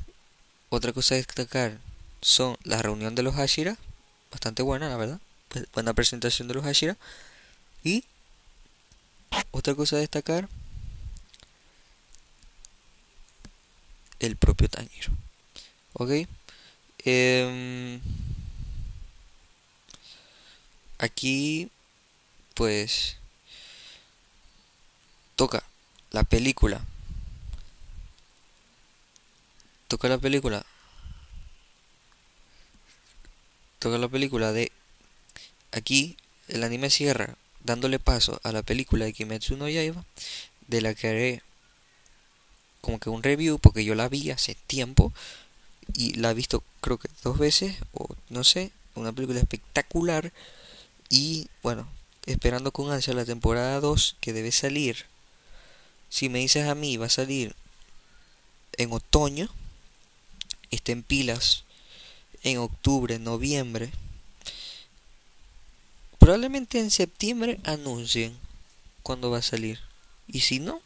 Otra 0.69 0.93
cosa 0.93 1.15
es 1.15 1.27
destacar 1.27 1.79
son 2.21 2.57
la 2.63 2.81
reunión 2.81 3.13
de 3.13 3.21
los 3.21 3.35
Hashira, 3.35 3.77
bastante 4.31 4.63
buena, 4.63 4.89
la 4.89 4.97
verdad. 4.97 5.19
Pues, 5.49 5.65
buena 5.73 5.93
presentación 5.93 6.47
de 6.47 6.55
los 6.55 6.63
Hashira. 6.63 6.97
Y 7.83 8.03
otra 9.51 9.75
cosa 9.75 9.97
a 9.97 9.99
destacar, 9.99 10.49
el 14.19 14.35
propio 14.37 14.69
Tanjiro. 14.69 15.11
¿Ok? 15.93 16.11
Em, 17.05 18.01
aquí, 20.97 21.69
pues, 22.55 23.17
toca 25.35 25.63
la 26.11 26.23
película. 26.23 26.83
Toca 29.87 30.09
la 30.09 30.17
película. 30.17 30.65
Toca 33.79 33.97
la 33.99 34.07
película 34.07 34.51
de... 34.51 34.71
Aquí 35.71 36.17
el 36.47 36.63
anime 36.63 36.89
cierra 36.89 37.35
dándole 37.63 37.99
paso 37.99 38.39
a 38.43 38.51
la 38.51 38.63
película 38.63 39.05
de 39.05 39.13
Kimetsu 39.13 39.57
no 39.57 39.67
Yaiba, 39.67 40.05
de 40.67 40.81
la 40.81 40.93
que 40.93 41.07
haré 41.07 41.41
como 42.81 42.99
que 42.99 43.09
un 43.09 43.23
review 43.23 43.59
porque 43.59 43.83
yo 43.83 43.95
la 43.95 44.07
vi 44.09 44.31
hace 44.31 44.55
tiempo 44.67 45.11
y 45.93 46.13
la 46.15 46.31
he 46.31 46.33
visto 46.33 46.63
creo 46.81 46.97
que 46.97 47.09
dos 47.23 47.37
veces 47.37 47.77
o 47.93 48.07
no 48.29 48.43
sé, 48.43 48.71
una 48.95 49.11
película 49.11 49.39
espectacular 49.39 50.31
y 51.09 51.47
bueno, 51.63 51.87
esperando 52.25 52.71
con 52.71 52.91
ansia 52.91 53.13
la 53.13 53.25
temporada 53.25 53.79
2 53.79 54.17
que 54.19 54.33
debe 54.33 54.51
salir. 54.51 55.05
Si 56.09 56.29
me 56.29 56.39
dices 56.39 56.67
a 56.67 56.75
mí 56.75 56.97
va 56.97 57.07
a 57.07 57.09
salir 57.09 57.55
en 58.77 58.91
otoño, 58.91 59.49
está 60.71 60.91
en 60.91 61.03
pilas 61.03 61.65
en 62.45 62.59
octubre, 62.59 63.17
noviembre. 63.17 63.91
Probablemente 66.19 66.79
en 66.79 66.91
septiembre 66.91 67.59
anuncien 67.63 68.37
cuándo 69.01 69.31
va 69.31 69.39
a 69.39 69.41
salir. 69.41 69.79
Y 70.27 70.41
si 70.41 70.59
no, 70.59 70.79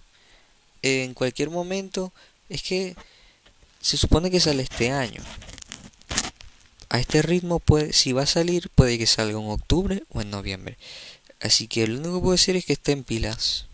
en 0.82 1.14
cualquier 1.14 1.50
momento, 1.50 2.14
es 2.48 2.64
que 2.64 2.96
se 3.82 3.98
supone 3.98 4.32
que 4.32 4.40
sale 4.40 4.64
este 4.64 4.92
año. 4.92 5.22
A 6.90 7.00
este 7.00 7.22
ritmo, 7.22 7.60
puede, 7.60 7.94
si 7.94 8.14
va 8.14 8.24
a 8.24 8.28
salir, 8.28 8.70
puede 8.74 8.98
que 8.98 9.06
salga 9.06 9.40
en 9.40 9.50
octubre 9.50 10.04
o 10.10 10.22
en 10.22 10.32
noviembre. 10.32 10.78
Así 11.40 11.68
que 11.68 11.88
lo 11.88 12.00
único 12.00 12.16
que 12.16 12.22
puedo 12.22 12.32
decir 12.32 12.56
es 12.56 12.66
que 12.66 12.74
esté 12.74 12.92
en 12.92 13.04
pilas. 13.04 13.66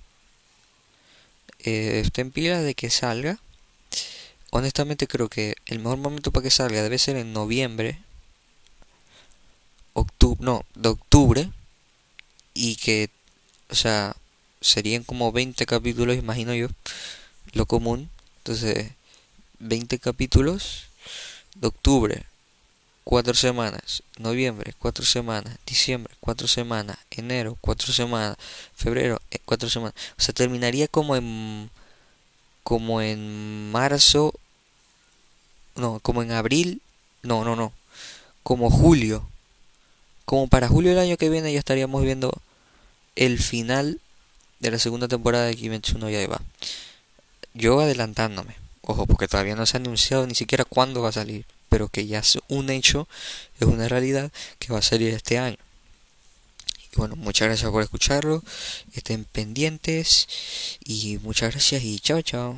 Eh, 1.60 2.02
esté 2.04 2.22
en 2.22 2.32
pilas 2.32 2.64
de 2.64 2.76
que 2.76 2.90
salga. 2.90 3.40
Honestamente 4.52 5.08
creo 5.08 5.30
que 5.30 5.56
el 5.66 5.80
mejor 5.80 5.98
momento 5.98 6.32
para 6.32 6.44
que 6.44 6.52
salga 6.52 6.84
debe 6.84 7.00
ser 7.00 7.16
en 7.16 7.34
noviembre. 7.34 8.00
Octubre, 9.94 10.38
no, 10.42 10.66
de 10.76 10.90
octubre. 10.90 11.52
Y 12.54 12.76
que, 12.76 13.10
o 13.70 13.76
sea, 13.76 14.16
serían 14.62 15.04
como 15.04 15.32
20 15.32 15.66
capítulos, 15.66 16.18
imagino 16.18 16.54
yo, 16.54 16.68
lo 17.54 17.66
común. 17.66 18.10
Entonces, 18.40 18.92
20 19.60 20.00
capítulos 20.00 20.88
de 21.56 21.68
octubre, 21.68 22.26
4 23.04 23.34
semanas, 23.36 24.04
noviembre, 24.18 24.74
4 24.80 25.06
semanas, 25.06 25.58
diciembre, 25.66 26.14
4 26.20 26.48
semanas, 26.48 26.98
enero, 27.12 27.58
4 27.62 27.94
semanas, 27.94 28.38
febrero, 28.76 29.22
4 29.46 29.68
eh, 29.68 29.72
semanas. 29.72 29.96
O 30.18 30.22
sea, 30.22 30.34
terminaría 30.34 30.88
como 30.88 31.16
en 31.16 31.70
como 32.64 33.00
en 33.00 33.72
marzo, 33.72 34.34
no, 35.76 36.00
como 36.00 36.24
en 36.24 36.32
abril, 36.32 36.82
no, 37.22 37.44
no, 37.44 37.56
no, 37.56 37.72
como 38.42 38.72
julio. 38.72 39.28
Como 40.26 40.48
para 40.48 40.68
julio 40.68 40.90
del 40.90 41.00
año 41.00 41.18
que 41.18 41.30
viene 41.30 41.54
ya 41.54 41.60
estaríamos 41.60 42.02
viendo 42.02 42.34
el 43.16 43.38
final 43.38 44.02
de 44.60 44.72
la 44.72 44.80
segunda 44.80 45.08
temporada 45.08 45.46
de 45.46 45.56
Kimetsu 45.56 46.00
no 46.00 46.10
Yaiba. 46.10 46.42
Yo 47.54 47.80
adelantándome, 47.80 48.56
ojo, 48.86 49.06
porque 49.06 49.28
todavía 49.28 49.56
no 49.56 49.66
se 49.66 49.78
ha 49.78 49.80
anunciado 49.80 50.26
ni 50.28 50.36
siquiera 50.36 50.66
cuándo 50.66 51.02
va 51.02 51.10
a 51.10 51.14
salir, 51.14 51.46
pero 51.70 51.90
que 51.90 52.08
ya 52.08 52.20
es 52.20 52.38
un 52.48 52.70
hecho, 52.70 53.08
es 53.60 53.68
una 53.68 53.88
realidad 53.88 54.32
que 54.60 54.72
va 54.72 54.80
a 54.80 54.84
salir 54.84 55.14
este 55.14 55.38
año. 55.38 55.58
Y 56.94 56.96
bueno, 56.96 57.16
muchas 57.16 57.48
gracias 57.48 57.70
por 57.72 57.84
escucharlo, 57.84 58.44
estén 58.94 59.26
pendientes 59.26 60.28
y 60.84 61.18
muchas 61.20 61.52
gracias 61.52 61.84
y 61.84 62.00
chao 62.00 62.22
chao. 62.22 62.58